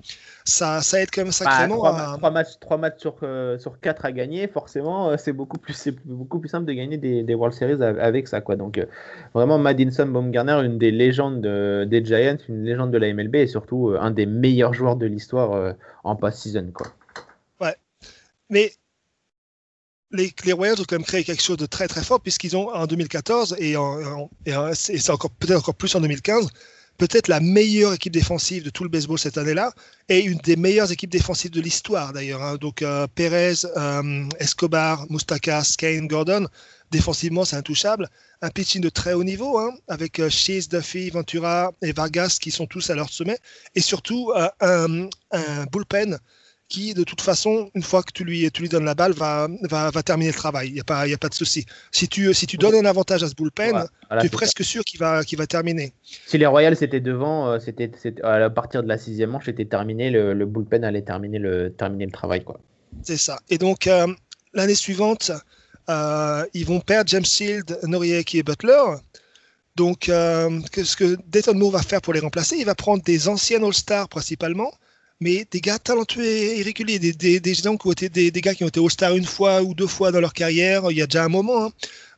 [0.46, 1.82] ça, ça aide quand même sacrément.
[1.82, 2.18] Bah, trois, à...
[2.18, 5.74] trois, matchs, trois matchs sur, euh, sur quatre à gagner, forcément, euh, c'est beaucoup plus,
[5.74, 8.56] c'est beaucoup plus simple de gagner des, des World Series avec ça, quoi.
[8.56, 8.86] Donc euh,
[9.34, 13.48] vraiment, Madison Baumgartner, une des légendes de, des Giants, une légende de la MLB et
[13.48, 16.88] surtout euh, un des meilleurs joueurs de l'histoire euh, en post-season, quoi.
[17.60, 17.76] Ouais,
[18.50, 18.72] mais
[20.12, 22.86] les, Royals ont quand même créé quelque chose de très très fort puisqu'ils ont en
[22.86, 23.76] 2014 et,
[24.74, 26.50] c'est encore peut-être encore plus en 2015
[26.98, 29.72] peut-être la meilleure équipe défensive de tout le baseball cette année-là
[30.10, 32.42] et une des meilleures équipes défensives de l'histoire d'ailleurs.
[32.42, 32.56] Hein.
[32.56, 36.48] Donc euh, Perez, euh, Escobar, Mustakas, Kane, Gordon,
[36.92, 38.10] défensivement c'est intouchable.
[38.42, 40.30] Un pitching de très haut niveau hein, avec euh,
[40.70, 43.38] Duffy, Ventura et Vargas qui sont tous à leur sommet
[43.76, 46.18] et surtout euh, un bullpen
[46.70, 49.48] qui, de toute façon, une fois que tu lui, tu lui donnes la balle, va,
[49.70, 50.68] va, va terminer le travail.
[50.68, 51.66] Il n'y a, pas, y a pas de souci.
[51.92, 54.64] Si tu, si tu donnes un avantage à ce bullpen, voilà, voilà, tu es presque
[54.64, 54.70] ça.
[54.70, 55.94] sûr qu'il va, terminer.
[56.04, 57.92] Si les Royals étaient devant, euh, c'était,
[58.24, 60.10] à partir de la sixième manche, c'était terminé.
[60.10, 62.44] Le, le, bullpen allait terminer le, terminer le travail.
[62.44, 62.60] Quoi.
[63.04, 63.40] C'est ça.
[63.50, 64.08] Et donc, euh,
[64.54, 65.32] l'année suivante,
[65.90, 68.84] euh, ils vont perdre James Shield, Noriaki et Butler.
[69.76, 73.28] Donc, euh, ce que Dayton Moore va faire pour les remplacer, il va prendre des
[73.28, 74.72] anciens All-Stars principalement,
[75.20, 78.68] mais des gars talentueux et réguliers, des, gens qui ont été des, gars qui ont
[78.68, 80.84] été All-Star une fois ou deux fois dans leur carrière.
[80.92, 81.66] Il y a déjà un moment.
[81.66, 81.72] hein.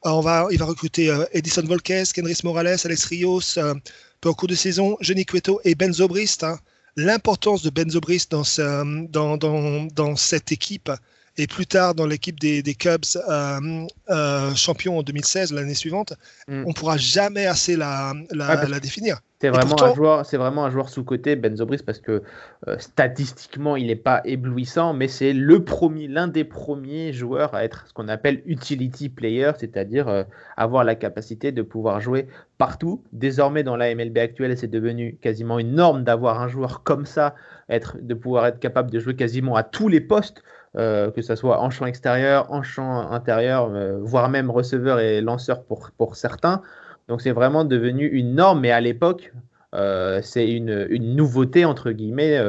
[0.04, 3.74] On va, il va recruter euh, Edison Volquez, Kenris Morales, Alex Rios, euh,
[4.22, 6.44] peu en cours de saison, Johnny Cueto et Ben Zobrist.
[6.44, 6.60] hein.
[6.96, 10.92] L'importance de Ben ce- dans, dans, dans cette équipe
[11.40, 16.14] et plus tard dans l'équipe des, des Cubs euh, euh, champions en 2016, l'année suivante,
[16.48, 16.64] Mm.
[16.68, 19.20] on pourra jamais assez la, la, Ouais, parce la définir.
[19.42, 22.24] C'est vraiment, pourtant- un joueur, c'est vraiment un joueur sous-côté, Ben Zobrist, parce que
[22.68, 27.64] euh, statistiquement, il n'est pas éblouissant, mais c'est le premier, l'un des premiers joueurs à
[27.64, 30.24] être ce qu'on appelle utility player, c'est-à-dire euh,
[30.58, 32.28] avoir la capacité de pouvoir jouer
[32.58, 33.02] partout.
[33.14, 37.34] Désormais, dans la MLB actuelle, c'est devenu quasiment une norme d'avoir un joueur comme ça,
[37.70, 40.44] être, de pouvoir être capable de jouer quasiment à tous les postes,
[40.78, 45.22] euh, que ce soit en champ extérieur, en champ intérieur, euh, voire même receveur et
[45.22, 46.62] lanceur pour, pour certains.
[47.08, 49.34] Donc c'est vraiment devenu une norme, mais à l'époque,
[49.74, 52.40] euh, c'est une, une nouveauté, entre guillemets,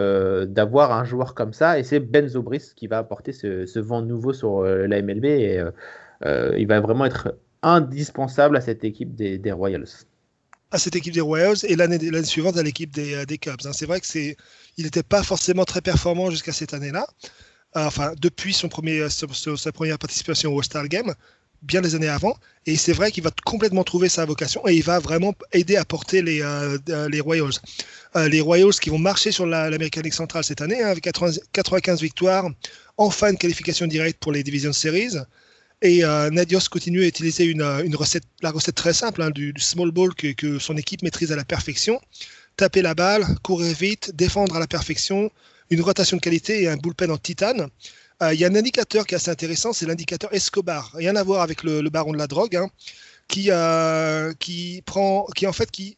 [0.46, 1.78] d'avoir un joueur comme ça.
[1.78, 5.24] Et c'est Ben Zobrist qui va apporter ce, ce vent nouveau sur la MLB.
[5.24, 5.62] Et
[6.58, 9.84] il va vraiment être indispensable à cette équipe des, des Royals.
[10.70, 13.60] à cette équipe des Royals et l'année suivante à l'équipe des, des Cubs.
[13.64, 13.72] hein.
[13.72, 14.36] C'est vrai que c'est,
[14.76, 17.06] il n'était pas forcément très performant jusqu'à cette année-là.
[17.76, 18.68] Euh, Enfin, depuis son-
[19.56, 21.14] sa première participation au All-Star Game,
[21.62, 22.36] bien des années avant.
[22.66, 25.84] Et c'est vrai qu'il va complètement trouver sa vocation et il va vraiment aider à
[25.84, 27.52] porter les, euh, euh, les Royals.
[28.16, 31.04] Euh, les Royals qui vont marcher sur la- l'American League centrale cette année, hein, avec
[31.04, 32.48] 80 95 victoires,
[32.96, 35.16] enfin une qualification directe pour les Division Series.
[35.82, 39.54] Et euh, Nadios continue à utiliser une, euh, recette, la recette très simple hein, du,
[39.58, 42.00] small ball que son équipe maîtrise à la perfection.
[42.56, 45.30] Taper la balle, courir vite, défendre à la perfection,
[45.70, 47.68] une rotation de qualité et un bullpen en titane.
[48.22, 50.90] Euh, Il y a un indicateur qui est assez intéressant, c'est l'indicateur Escobar.
[50.94, 52.68] Rien à voir avec le, le baron de la drogue, hein,
[53.28, 55.96] qui, euh, qui prend, qui en fait qui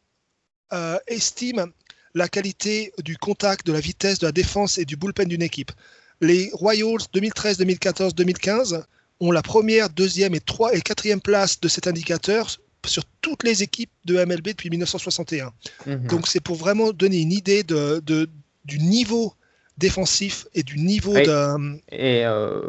[0.72, 1.66] euh, estime
[2.14, 5.72] la qualité du contact, de la vitesse, de la défense et du bullpen d'une équipe.
[6.20, 8.84] Les Royals 2013, 2014, 2015
[9.20, 12.48] ont la première, deuxième et trois et quatrième place de cet indicateur
[12.84, 15.52] sur toutes les équipes de MLB depuis 1961.
[15.86, 16.06] Mhm.
[16.08, 18.28] Donc c'est pour vraiment donner une idée de, de-
[18.64, 19.32] du niveau
[19.78, 21.24] défensif et du niveau Oui.
[21.24, 21.76] de...
[21.90, 22.68] Et euh,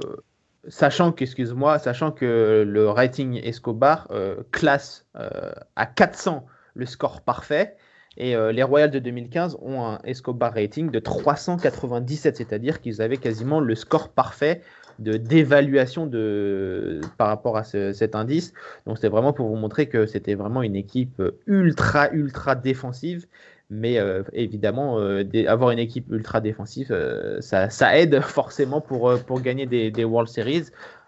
[0.68, 6.46] sachant que, excuse-moi, sachant que le rating Escobar euh, classe euh, à 400
[6.76, 7.76] le score parfait,
[8.16, 13.60] et les Royals de 2015 ont un Escobar rating de 397, c'est-à-dire qu'ils avaient quasiment
[13.60, 14.62] le score parfait
[15.00, 18.54] de d'évaluation de par rapport à ce- cet indice.
[18.86, 23.26] Donc c'est vraiment pour vous montrer que c'était vraiment une équipe ultra ultra défensive.
[23.74, 29.18] Mais euh, évidemment, euh, avoir une équipe ultra défensive, euh, ça, ça aide forcément pour,
[29.28, 30.66] pour gagner des, des World Series.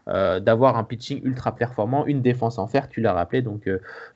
[0.08, 3.42] d'avoir un pitching ultra performant, une défense en fer, tu l'as rappelé.
[3.42, 3.68] Donc,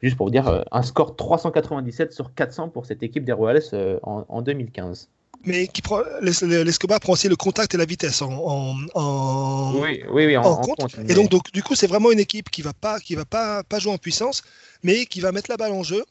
[0.03, 3.63] juste pour vous dire, un score 397 sur 400 pour cette équipe des Royals
[4.03, 5.09] en, en 2015.
[5.45, 9.73] Mais qui prend, l'Es- l'Escobar prend aussi le contact et la vitesse en, en- en-
[9.81, 10.95] Oui, oui, oui, en, compte.
[11.07, 13.63] Et donc, donc, du coup, c'est vraiment une équipe qui va pas, qui va pas,
[13.63, 14.43] pas jouer en puissance,
[14.83, 16.03] mais qui va mettre la balle en jeu,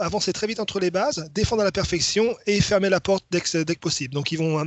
[0.00, 3.40] avancer très vite entre les bases, défendre à la perfection et fermer la porte dès
[3.40, 4.14] que, dès que possible.
[4.14, 4.64] Donc, ils vont, euh,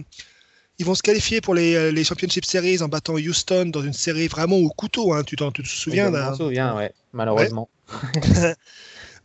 [0.80, 4.28] ils vont se qualifier pour les, les Championship Series en battant Houston dans une série
[4.28, 5.14] vraiment au couteau.
[5.14, 5.24] hein.
[5.24, 7.70] Tu te souviens je m'en souviens, ouais, malheureusement.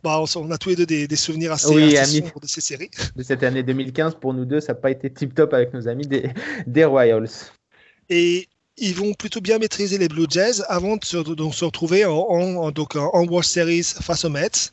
[0.01, 2.27] Bah, on, a tous les deux des, des souvenirs assez, Oui, assez ami.
[2.27, 2.89] sombres de ces séries.
[3.17, 6.07] De cette année 2015, pour nous deux, ça n'a pas été tip-top avec nos amis
[6.07, 6.29] des,
[6.65, 7.27] des Royals.
[8.09, 8.47] Et
[8.77, 12.13] ils vont plutôt bien maîtriser les Blue Jays avant de se, donc, se retrouver en,
[12.13, 14.71] en- en- donc, en World Series face aux Mets.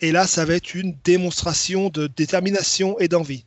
[0.00, 3.44] Et là, ça va être une démonstration de détermination et d'envie.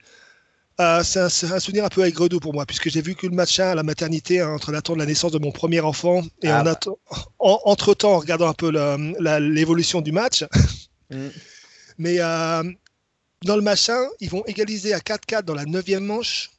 [0.79, 3.59] Euh, c'est un, souvenir un peu aigre-doux pour moi, puisque j'ai vu que le match
[3.59, 6.61] à la maternité hein, entre l'attente de la naissance de mon premier enfant et Ah
[6.61, 6.79] en bah.
[7.39, 8.69] en- entre-temps, en regardant un peu
[9.19, 10.43] l'évolution du match.
[11.09, 11.27] Mm.
[11.99, 12.63] Mais euh,
[13.45, 16.51] dans le machin, ils vont égaliser à 4-4 dans la neuvième manche,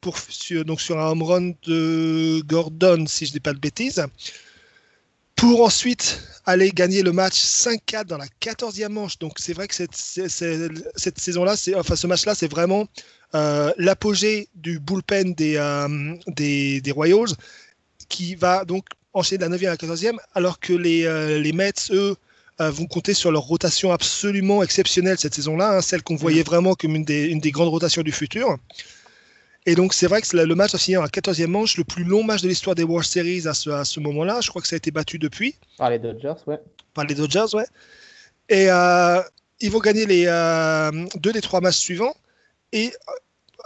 [0.00, 3.58] pour, sur, donc sur un home run de Gordon, si je ne dis pas de
[3.58, 4.02] bêtises,
[5.40, 9.18] pour ensuite aller gagner le match 5-4 dans la 14e manche.
[9.18, 12.86] Donc c'est vrai que cette, cette saison-là, enfin ce match-là, c'est vraiment
[13.34, 17.30] euh, l'apogée du bullpen des, euh, des, des Royals,
[18.10, 18.84] qui va donc
[19.14, 22.16] enchaîner de la 9e à la 14e, alors que les, euh, les Mets, eux,
[22.58, 26.94] vont compter sur leur rotation absolument exceptionnelle cette saison-là, hein, celle qu'on voyait vraiment comme
[26.94, 28.58] une des, une des grandes rotations du futur.
[29.66, 32.22] Et donc c'est vrai que le match a fini en 14e manche, le plus long
[32.24, 34.40] match de l'histoire des World Series à ce, à ce moment-là.
[34.40, 36.58] Je crois que ça a été battu depuis Par les Dodgers, ouais.
[36.94, 37.66] par les Dodgers, ouais.
[38.48, 39.20] Et euh,
[39.60, 42.14] ils vont gagner les euh, deux des trois matchs suivants.
[42.72, 42.86] Et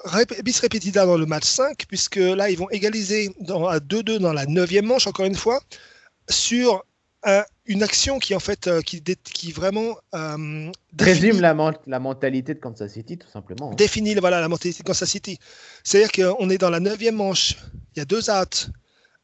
[0.05, 3.79] euh, rép- bis repetida dans le match 5, puisque là, ils vont égaliser dans, à
[3.79, 5.61] 2-2 dans la neuvième manche, encore une fois,
[6.29, 6.85] sur
[7.23, 12.55] un- une action qui en fait euh, qui, vraiment euh, Résume la, men- la mentalité
[12.55, 13.71] de Kansas City, tout simplement.
[13.73, 13.75] hein.
[13.75, 15.39] définit voilà, la mentalité de Kansas City.
[15.83, 17.57] C'est-à-dire qu'on est dans la neuvième manche,
[17.95, 18.69] il y a deux hâtes.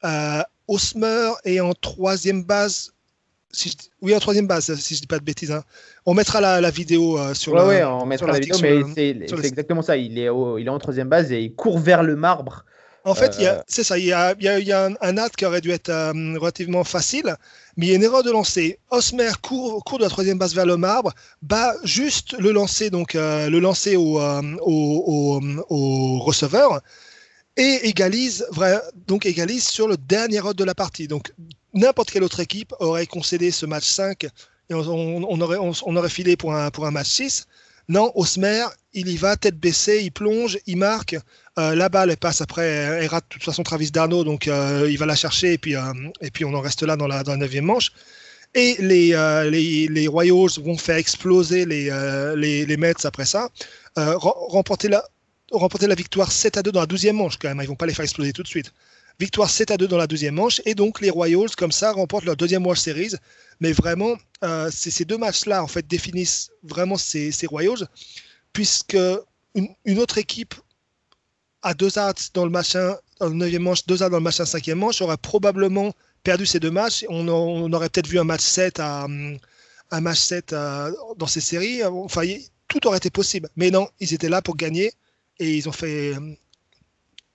[0.05, 2.93] Euh, Osmer est en troisième base.
[3.53, 5.51] Si je- oui, en troisième base, si je dis pas de bêtises.
[5.51, 5.65] hein.
[6.07, 7.67] On mettra la, la vidéo euh, sur Ouais, le.
[7.67, 9.97] ouais, on mettra la vidéo, mais c'est exactement ça.
[9.97, 12.65] Il est, au- il est en troisième base et il court vers le marbre.
[13.05, 13.99] En fait, Euh, c'est ça.
[13.99, 15.89] Il y a, il y a- il y a un, un qui aurait dû être
[15.89, 17.35] euh, relativement facile,
[17.77, 18.79] mais il y a une erreur de lancer.
[18.91, 23.15] Osmer court, court de la troisième base vers le marbre, bat juste le lancer, donc
[23.15, 25.41] euh, le lancer au, au, au-
[25.71, 26.81] au receveur
[27.57, 31.09] et égalise, vrai- donc égalise sur le dernier hôte de la partie.
[31.09, 31.33] Donc
[31.75, 35.73] n'importe quelle autre équipe aurait concédé ce match 5 et on, on- on aurait, on,
[35.87, 37.47] on aurait filé pour un, pour un match 6.
[37.91, 41.17] Non, Osmer, il y va tête baissée, il plonge, il marque.
[41.59, 44.97] Euh, la balle, passe après, elle rate de toute façon Travis Darno, donc euh, il
[44.97, 45.83] va la chercher et puis, euh,
[46.21, 47.91] et puis on en reste là dans la, dans la 9 manche.
[48.55, 51.91] Et les, euh, les, les Royals vont faire exploser les,
[52.37, 53.49] les, les Mets après ça,
[53.97, 55.05] rem- remporter, la,
[55.51, 57.75] remporter la victoire 7 à 2 dans la 12e manche quand même, hein, ils vont
[57.77, 58.73] pas les faire exploser tout de suite.
[59.21, 62.25] Victoire 7 à 2 dans la deuxième manche, et donc les Royals, comme ça, remportent
[62.25, 63.13] leur deuxième World Series.
[63.61, 67.87] Mais vraiment, euh, ces deux matchs-là, en fait, définissent vraiment ces, Royals,
[68.55, 68.97] puisque
[69.55, 70.55] une, autre équipe
[71.61, 74.45] à deux hâtes dans le machin, dans le 9e manche, deux hâtes dans le machin
[74.45, 75.93] 5e manche, aurait probablement
[76.23, 77.05] perdu ces deux matchs.
[77.11, 77.29] On,
[77.75, 79.07] aurait peut-être vu un match 7 à,
[79.91, 81.85] un match 7 à- dans ces séries.
[81.85, 82.23] Enfin,
[82.69, 83.51] tout aurait été possible.
[83.55, 84.93] Mais non, ils étaient là pour gagner
[85.39, 86.15] et ils ont fait,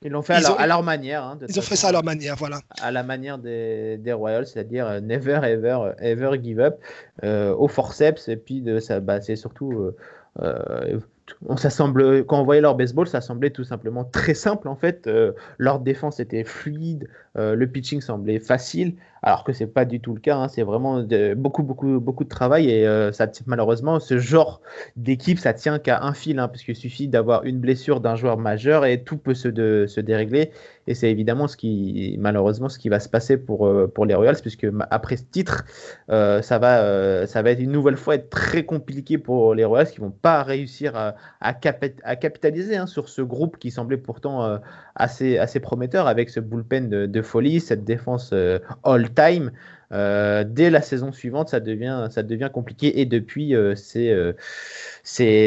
[0.06, 1.24] Ils l'ont fait à Ils leur, ont- à leur manière.
[1.24, 2.36] hein, ils ont fait ça à leur manière.
[2.38, 2.60] Voilà.
[2.82, 6.78] à la manière des, des Royals, c'est-à-dire euh, never ever ever give up
[7.24, 9.96] euh, au forceps et puis de ça bah, c'est surtout euh,
[10.42, 11.00] euh,
[11.48, 15.08] on semble quand on voyait leur baseball ça semblait tout simplement très simple en fait
[15.08, 17.08] Euh, leur défense était fluide
[17.38, 20.48] euh, le pitching semblait facile alors que c'est pas du tout le cas hein.
[20.48, 21.04] c'est vraiment
[21.36, 23.12] beaucoup beaucoup beaucoup de travail et euh,
[23.48, 24.62] malheureusement ce genre
[24.96, 28.38] d'équipe ça tient qu'à un fil hein, parce qu'il suffit d'avoir une blessure d'un joueur
[28.38, 29.50] majeur et tout peut se,
[29.88, 30.52] se dérégler
[30.88, 34.14] et c'est évidemment ce qui, malheureusement, ce qui va se passer pour, euh, pour les
[34.14, 35.66] Royals, puisque après ce titre,
[36.10, 40.00] ça, va, ça va être une nouvelle fois être très compliqué pour les Royals qui
[40.00, 44.60] vont pas réussir à, à, capi- à capitaliser hein, sur ce groupe qui semblait pourtant
[44.96, 49.52] assez, assez prometteur avec ce bullpen de folie, cette défense euh, all-time.
[49.92, 54.34] Euh, dès la saison suivante, ça devient, ça devient compliqué et depuis, euh, c'est euh,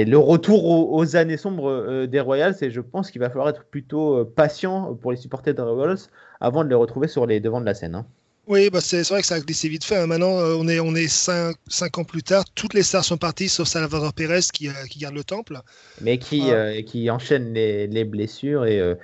[0.04, 4.24] le retour aux, années sombres des Royals et je pense qu'il va falloir être plutôt
[4.24, 5.98] patient pour les supporters des Royals
[6.40, 7.94] avant de les retrouver sur les devants de la scène.
[7.96, 8.06] hein.
[8.48, 9.96] Oui, bah c'est vrai que ça a glissé vite fait.
[9.96, 10.06] hein.
[10.06, 12.44] Maintenant, euh, on est, on est cinq, cinq ans plus tard.
[12.54, 15.60] Toutes les stars sont parties, sauf Salvador Pérez qui, euh, qui garde le temple.
[16.00, 16.54] Mais qui, Ah.
[16.54, 18.94] euh, qui enchaîne les, les blessures et euh,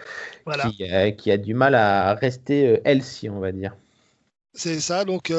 [0.46, 0.70] Voilà.
[0.70, 0.84] qui,
[1.18, 3.76] qui a du mal à rester healthy, on va dire.
[4.54, 5.04] C'est ça.
[5.04, 5.30] Donc,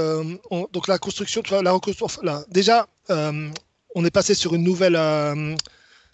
[0.51, 2.22] on- donc la construction, la reconstruction.
[2.22, 4.95] Là, déjà, on est passé sur une nouvelle,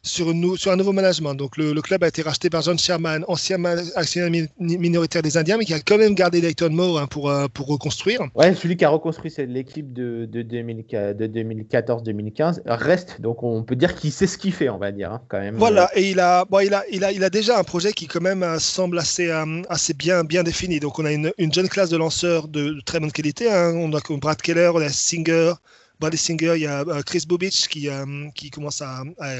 [0.03, 1.35] sur, une nou- sur un nouveau management.
[1.35, 3.63] Donc, le, le club a été racheté par John Sherman, ancien
[3.95, 7.29] actionnaire mi- minoritaire des Indiens, mais qui a quand même gardé Dayton Moore hein, pour,
[7.29, 8.21] euh, pour reconstruire.
[8.35, 13.75] Ouais, celui qui a reconstruit l'équipe de, de, 2000 de 2014-2015 reste, donc on peut
[13.75, 15.55] dire qu'il sait ce qu'il fait, on va dire, hein, quand même.
[15.57, 18.07] Voilà, et il a, bon, il a, il a, il a déjà un projet qui
[18.07, 20.79] quand même euh, semble assez, euh, assez bien, bien défini.
[20.79, 23.51] Donc on a une, une jeune classe de lanceurs de, de très bonne qualité.
[23.51, 23.73] hein.
[23.75, 25.53] On a comme Brad Keller, on a Singer,
[25.99, 29.35] Bradley Singer, il y a euh, Chris Bobich qui, euh, qui commence à, à,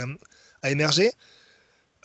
[0.61, 1.11] à émerger.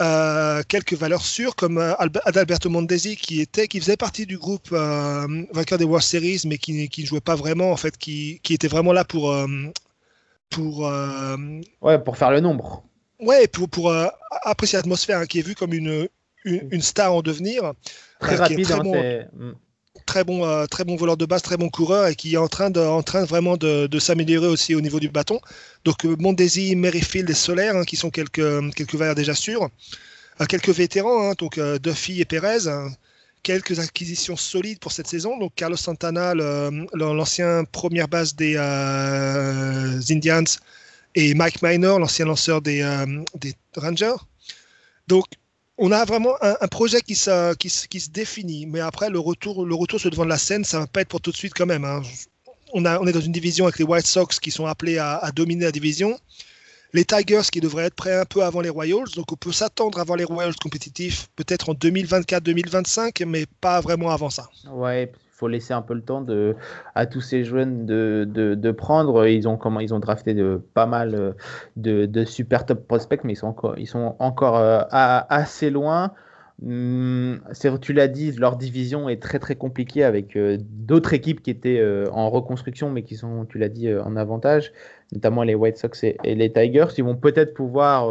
[0.02, 4.36] Euh, quelques valeurs sûres comme euh, Albe- Adalberto Mondesi qui était qui faisait partie du
[4.36, 7.96] groupe euh, vainqueur des World Series mais qui, qui ne jouait pas vraiment en fait
[7.96, 9.46] qui, qui était vraiment là pour euh,
[10.50, 10.86] pour
[11.80, 12.84] Ouais, pour faire le nombre.
[13.20, 13.90] Ouais, pour, pour
[14.42, 16.08] apprécier l'atmosphère, hein, qui est vue comme une,
[16.44, 17.72] une, une star en devenir.
[18.20, 18.62] Très rapide.
[18.62, 19.56] très hein, bon.
[20.06, 22.46] Très bon, euh, très bon voleur de base, très bon coureur et qui est en
[22.48, 25.40] train, de, en train vraiment de, s'améliorer aussi au niveau du bâton.
[25.84, 29.68] Donc euh, Mondesi, Merrifield et Solaire, hein, qui sont quelques, quelques valeurs déjà sûres.
[30.40, 32.68] Euh, quelques vétérans, hein, donc Duffy et Perez.
[32.68, 32.88] hein.
[33.42, 35.38] quelques acquisitions solides pour cette saison.
[35.38, 36.34] Donc Carlos Santana,
[36.94, 40.44] l'ancien première base des Indians,
[41.16, 42.84] et Mike Minor, l'ancien lanceur des,
[43.36, 44.16] des Rangers.
[45.08, 45.24] Donc,
[45.78, 48.66] on a vraiment un, projet qui se, définit.
[48.66, 51.02] Mais après, le retour, le retour sur le devant de la scène, ça va pas
[51.02, 51.84] être pour tout de suite quand même.
[51.84, 52.02] hein.
[52.72, 55.64] On, est dans une division avec les White Sox qui sont appelés à, à dominer
[55.64, 56.18] la division.
[56.92, 59.10] Les Tigers qui devraient être prêts un peu avant les Royals.
[59.14, 64.30] Donc, on peut s'attendre avant les Royals compétitifs, peut-être en 2024-2025, mais pas vraiment avant
[64.30, 64.48] ça.
[64.70, 66.56] Ouais, faut laisser un peu le temps de,
[66.94, 69.26] à tous ces jeunes de, de, prendre.
[69.26, 71.32] Ils ont, comment, ils ont drafté de, pas mal euh,
[71.76, 76.12] de, super top prospects, mais ils sont encore, ils sont encore euh, à- assez loin.
[76.64, 77.42] Hum,
[77.82, 81.84] tu l'as dit, leur division est très très compliquée avec euh, d'autres équipes qui étaient
[82.10, 84.72] en reconstruction mais qui sont, tu l'as dit, en avantage,
[85.12, 86.86] notamment les White Sox et, les Tigers.
[86.96, 88.10] Ils vont peut-être pouvoir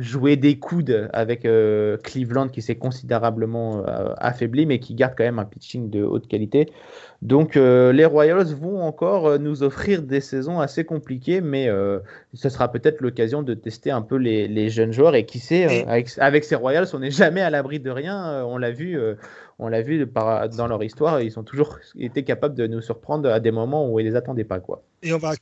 [0.00, 5.24] jouer des coudes avec euh, Cleveland qui s'est considérablement euh, affaibli mais qui garde quand
[5.24, 6.70] même un pitching de haute qualité.
[7.22, 11.98] Donc euh, les Royals vont encore euh, nous offrir des saisons assez compliquées, mais euh,
[12.32, 15.14] ce sera peut-être l'occasion de tester un peu les, les jeunes joueurs.
[15.14, 18.26] Et qui sait, euh, avec, avec ces Royals, on n'est jamais à l'abri de rien.
[18.26, 19.16] Euh, on l'a vu, euh,
[19.58, 21.20] on l'a vu dans leur histoire.
[21.20, 24.44] Ils ont toujours été capables de nous surprendre à des moments où ils les attendaient
[24.44, 24.82] pas, quoi.
[25.02, 25.32] Et on va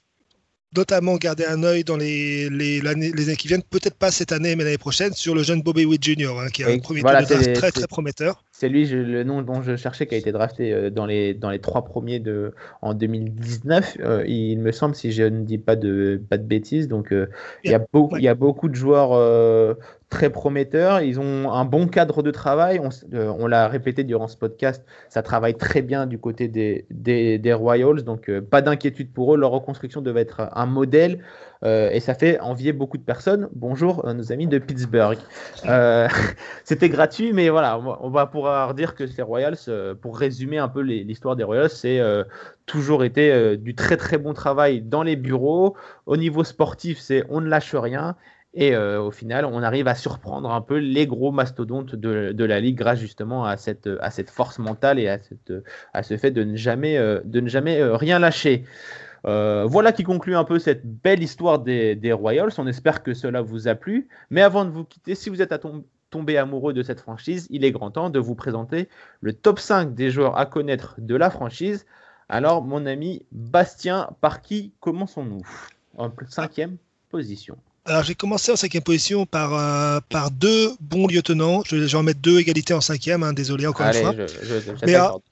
[0.76, 4.64] notamment garder un œil dans les, les, années qui viennent, peut-être pas cette année, mais
[4.64, 7.22] l'année prochaine, sur le jeune Bobby Witt Jr., hein, qui est Oui, un premier voilà,
[7.24, 8.44] tour de draft très très prometteur.
[8.52, 11.32] C'est lui je- le nom dont je cherchais qui a été drafté euh, dans les,
[11.32, 12.52] dans les trois premiers de,
[12.82, 16.88] en 2019, euh, il me semble, si je ne dis pas de, pas de bêtises.
[16.88, 17.28] Donc, euh,
[17.64, 18.18] il, y a beau- Ouais.
[18.20, 19.74] il y a beaucoup de joueurs euh,
[20.08, 21.00] très prometteurs.
[21.00, 22.80] Ils ont un bon cadre de travail.
[23.12, 27.52] Euh, on l'a répété durant ce podcast, ça travaille très bien du côté des, des,
[27.52, 28.02] Royals.
[28.02, 29.38] Donc, euh, pas d'inquiétude pour eux.
[29.38, 31.20] Leur reconstruction devait être un modèle.
[31.64, 33.48] euh, et ça fait envier beaucoup de personnes.
[33.52, 35.18] Bonjour, nos amis de Pittsburgh.
[36.64, 39.56] C'était gratuit, mais voilà, on va- pouvoir dire que ces Royals,
[40.00, 42.00] pour résumer un peu les- l'histoire des Royals, c'est
[42.66, 45.76] toujours été du très très bon travail dans les bureaux.
[46.06, 48.14] Au niveau sportif, c'est on ne lâche rien.
[48.54, 52.60] Et euh, au final, on arrive à surprendre un peu les gros mastodontes de, la
[52.60, 53.88] ligue grâce justement à cette,
[54.30, 58.64] force mentale et à, ce fait de ne jamais, euh, de euh, rien lâcher.
[59.24, 62.52] Voilà qui conclut un peu cette belle histoire des, Royals.
[62.56, 64.08] On espère que cela vous a plu.
[64.30, 65.54] Mais avant de vous quitter, si vous êtes
[66.10, 68.88] tombé amoureux de cette franchise, il est grand temps de vous présenter
[69.20, 71.84] le top 5 des joueurs à connaître de la franchise.
[72.30, 75.42] Alors, mon ami Bastien, par qui commençons-nous?
[75.98, 76.76] En cinquième
[77.10, 77.58] position.
[77.88, 81.62] Alors j'ai commencé en cinquième position par, euh, par deux bons lieutenants.
[81.66, 84.04] Je vais je vais en mettre deux égalités en cinquième, hein, désolé encore Allez, une
[84.04, 84.14] fois.
[84.14, 85.22] je, je, je- Mais, j'attaque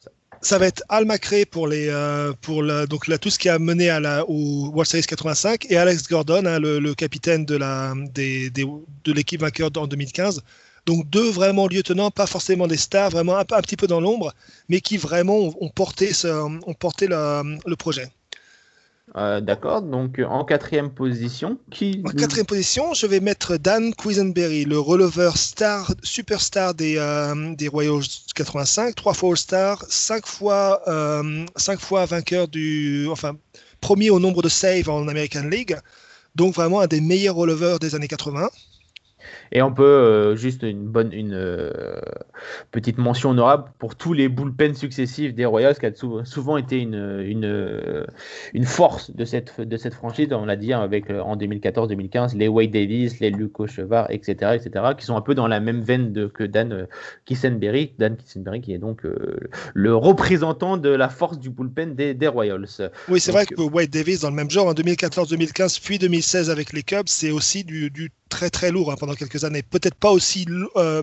[0.40, 0.58] ça.
[0.58, 3.58] Va être Al Macrae pour, les, euh, pour la- donc là, tout ce qui a
[3.58, 7.56] mené à la, au World Series 85 et Alex Gordon, hein, le, le capitaine de
[7.56, 8.64] la- des- des-
[9.04, 10.40] de l'équipe vainqueur en 2015.
[10.86, 14.32] Donc deux vraiment lieutenants, pas forcément des stars, vraiment un, un petit peu dans l'ombre,
[14.68, 18.06] mais qui vraiment ont, ont porté, ce, ont porté le, le projet.
[19.14, 23.94] Euh, D'accord, donc euh, en quatrième position, qui En quatrième position, je vais mettre Dan
[23.94, 28.02] Quisenberry, le releveur star, superstar des, euh, des Royals
[28.34, 33.36] 85, trois fois All-Star, cinq fois, euh, cinq fois vainqueur du, enfin,
[33.80, 35.76] premier au nombre de saves en American League.
[36.34, 38.50] Donc vraiment un des meilleurs releveurs des années 80.
[39.52, 41.70] Et on peut euh, juste une bonne une euh,
[42.70, 46.80] petite mention honorable pour tous les bullpens successifs des Royals qui a sou- souvent été
[46.80, 48.04] une, une, euh,
[48.54, 50.28] une force de cette, de cette franchise.
[50.32, 54.84] On l'a dit hein, avec en 2014-2015 les Wade Davis, les Luco Chevar, etc., etc.,
[54.98, 56.86] qui sont un peu dans la même veine de, que Dan
[57.24, 59.38] Kissenberry, Dan Kissenberry qui est donc euh,
[59.74, 62.90] le représentant de la force du bullpen des, des Royals.
[63.08, 66.72] Oui, c'est vrai que Wade Davis, dans le même genre, en 2014-2015, puis 2016 avec
[66.72, 69.62] les Cubs, c'est aussi du, du très très lourd hein, pendant quelques années.
[69.62, 71.02] Peut-être pas aussi, euh,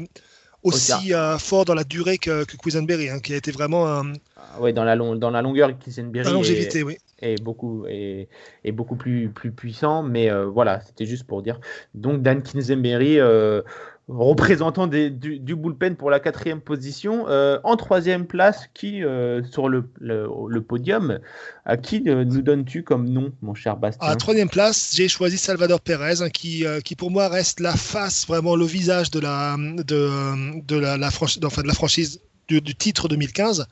[0.64, 4.14] aussi euh, fort dans la durée que, que Quisenberry, hein, qui a été vraiment un,
[4.38, 6.98] Ah Ouais, dans la, long- dans la longueur, Kissenberry la est- longévité, oui.
[7.20, 8.28] est beaucoup est,
[8.64, 11.60] est beaucoup plus plus puissant mais euh, voilà c'était juste pour dire
[11.94, 13.62] donc Dan Kinzenberry euh,
[14.10, 19.82] représentant du, bullpen pour la quatrième position Euh, en troisième place qui euh, sur le,
[20.62, 21.20] podium
[21.66, 25.38] à qui euh, nous donnes-tu comme nom mon cher Bastien À troisième place, j'ai choisi
[25.38, 29.56] Salvador Perez, hein, qui, qui pour moi reste la face, vraiment le visage de la,
[29.58, 33.68] de, de la, la enfin, de la franchise du, titre 2015.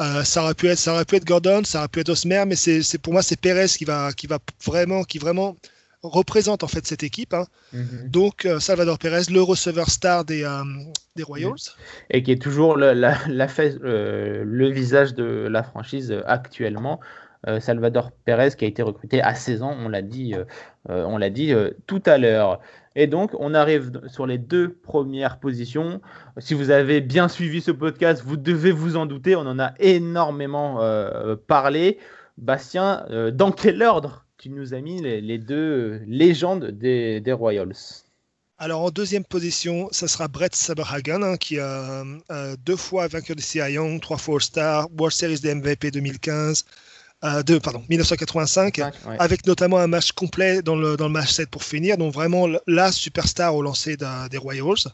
[0.00, 2.44] Euh, ça aurait pu être, ça aurait pu être Gordon, ça aurait pu être Osmer,
[2.46, 5.56] mais c'est pour moi c'est Perez qui va, qui va vraiment, qui vraiment
[6.02, 7.34] représente en fait cette équipe.
[7.34, 7.46] hein.
[7.72, 8.08] Mhm.
[8.08, 10.62] Donc euh, Salvador Perez, le receveur star des, euh,
[11.16, 11.52] des Royals.
[12.10, 17.00] et qui est toujours le, la, la fait- euh, le visage de la franchise actuellement.
[17.48, 20.34] Euh, Salvador Perez qui a été recruté à 16 ans, on l'a dit,
[20.88, 21.52] on l'a dit
[21.88, 22.60] tout à l'heure.
[22.94, 26.00] Et donc on arrive sur les deux premières positions.
[26.38, 29.72] Si vous avez bien suivi ce podcast, vous devez vous en douter, on en a
[29.80, 31.98] énormément euh, parlé.
[32.38, 34.24] Bastien, euh, dans quel ordre?
[34.42, 37.76] Tu nous as mis les, les deux légendes des, des Royals
[38.58, 42.02] Alors en deuxième position, ça sera Brett Saberhagen, hein, qui a
[42.32, 46.64] euh, deux fois vainqueur de Cy Young, trois fois All-Star, World Series de MVP 2015,
[47.22, 49.16] euh, de, pardon, 1985, Ouais.
[49.20, 52.48] avec notamment un match complet dans le, dans le match 7 pour finir, donc vraiment
[52.66, 54.88] la superstar au lancer des Royals.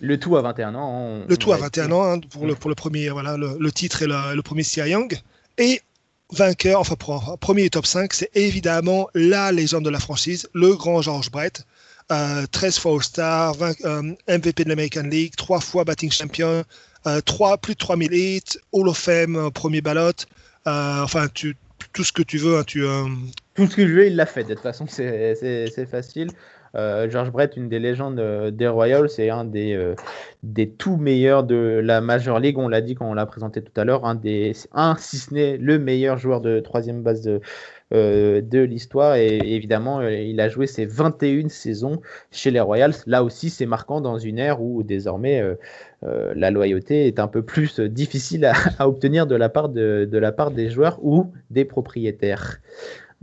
[0.00, 0.88] Le tout à 21 ans.
[0.92, 1.92] on- Le tout à l'a 21 dit.
[1.92, 4.62] ans hein, pour, le, pour le premier, voilà, le, le titre et le, le premier
[4.62, 5.18] Cy Young.
[5.58, 5.80] Et
[6.32, 6.96] vainqueur, enfin
[7.40, 11.64] premier top 5, c'est évidemment la légende de la franchise, le grand George Brett,
[12.12, 16.64] euh, 13 fois All-Star, 20, euh, MVP de l'American League, 3 fois batting champion,
[17.06, 20.12] euh, 3, plus de 3000 hits, Hall of Fame, euh, premier ballot.
[20.66, 22.58] Euh, enfin, tout ce que tu veux.
[22.58, 22.82] hein, tu,
[23.54, 24.44] Tout ce que je veux, il l'a fait.
[24.44, 26.30] De toute façon, c'est facile.
[26.76, 29.94] Euh, George Brett, une des légendes euh, des Royals, c'est un des, euh,
[30.42, 32.58] des tout meilleurs de la Major League.
[32.58, 35.32] On l'a dit quand on l'a présenté tout à l'heure, un des un si ce
[35.32, 37.40] n'est le meilleur joueur de troisième base de,
[37.92, 39.14] de l'histoire.
[39.14, 42.00] Et évidemment, il a joué ses 21 saisons
[42.32, 42.94] chez les Royals.
[43.06, 45.42] Là aussi, c'est marquant dans une ère où désormais
[46.02, 50.18] la loyauté est un peu plus difficile à, à obtenir de la part de, de
[50.18, 52.58] la part des joueurs ou des propriétaires.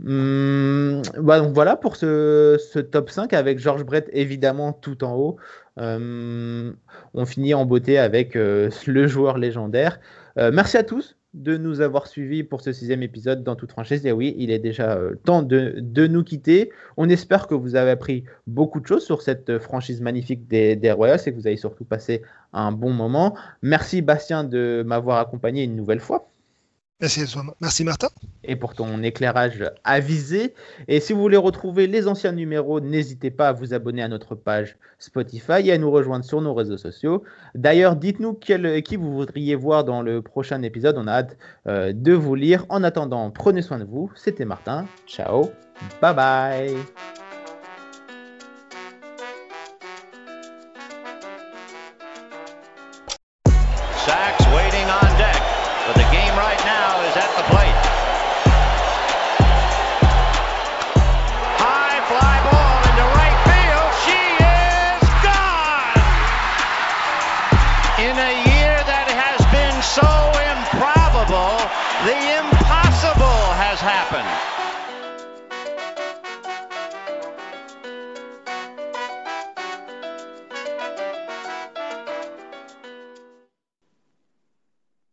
[0.04, 5.36] Hum, bah, donc voilà pour ce, top 5 avec George Brett évidemment tout en haut.
[5.76, 6.76] Hum,
[7.14, 10.00] on finit en beauté avec euh, le joueur légendaire.
[10.38, 14.04] Euh, merci à tous de nous avoir suivis pour ce sixième épisode dans toute franchise.
[14.04, 16.70] Et oui, il est déjà euh, temps de, nous quitter.
[16.96, 21.20] On espère que vous avez appris beaucoup de choses sur cette franchise magnifique des Royals
[21.24, 22.22] et que vous avez surtout passé
[22.52, 23.34] un bon moment.
[23.62, 26.31] Merci Bastien de m'avoir accompagné une nouvelle fois
[27.60, 28.08] merci, Martin.
[28.44, 30.54] et pour ton éclairage avisé.
[30.88, 34.34] Et si vous voulez retrouver les anciens numéros, n'hésitez pas à vous abonner à notre
[34.34, 37.24] page Spotify et à nous rejoindre sur nos réseaux sociaux.
[37.54, 40.96] D'ailleurs, dites-nous qui vous voudriez voir dans le prochain épisode.
[40.98, 42.66] On a hâte euh, de vous lire.
[42.68, 44.10] En attendant, prenez soin de vous.
[44.14, 44.86] C'était Martin.
[45.06, 45.50] Ciao.
[46.00, 46.76] Bye bye.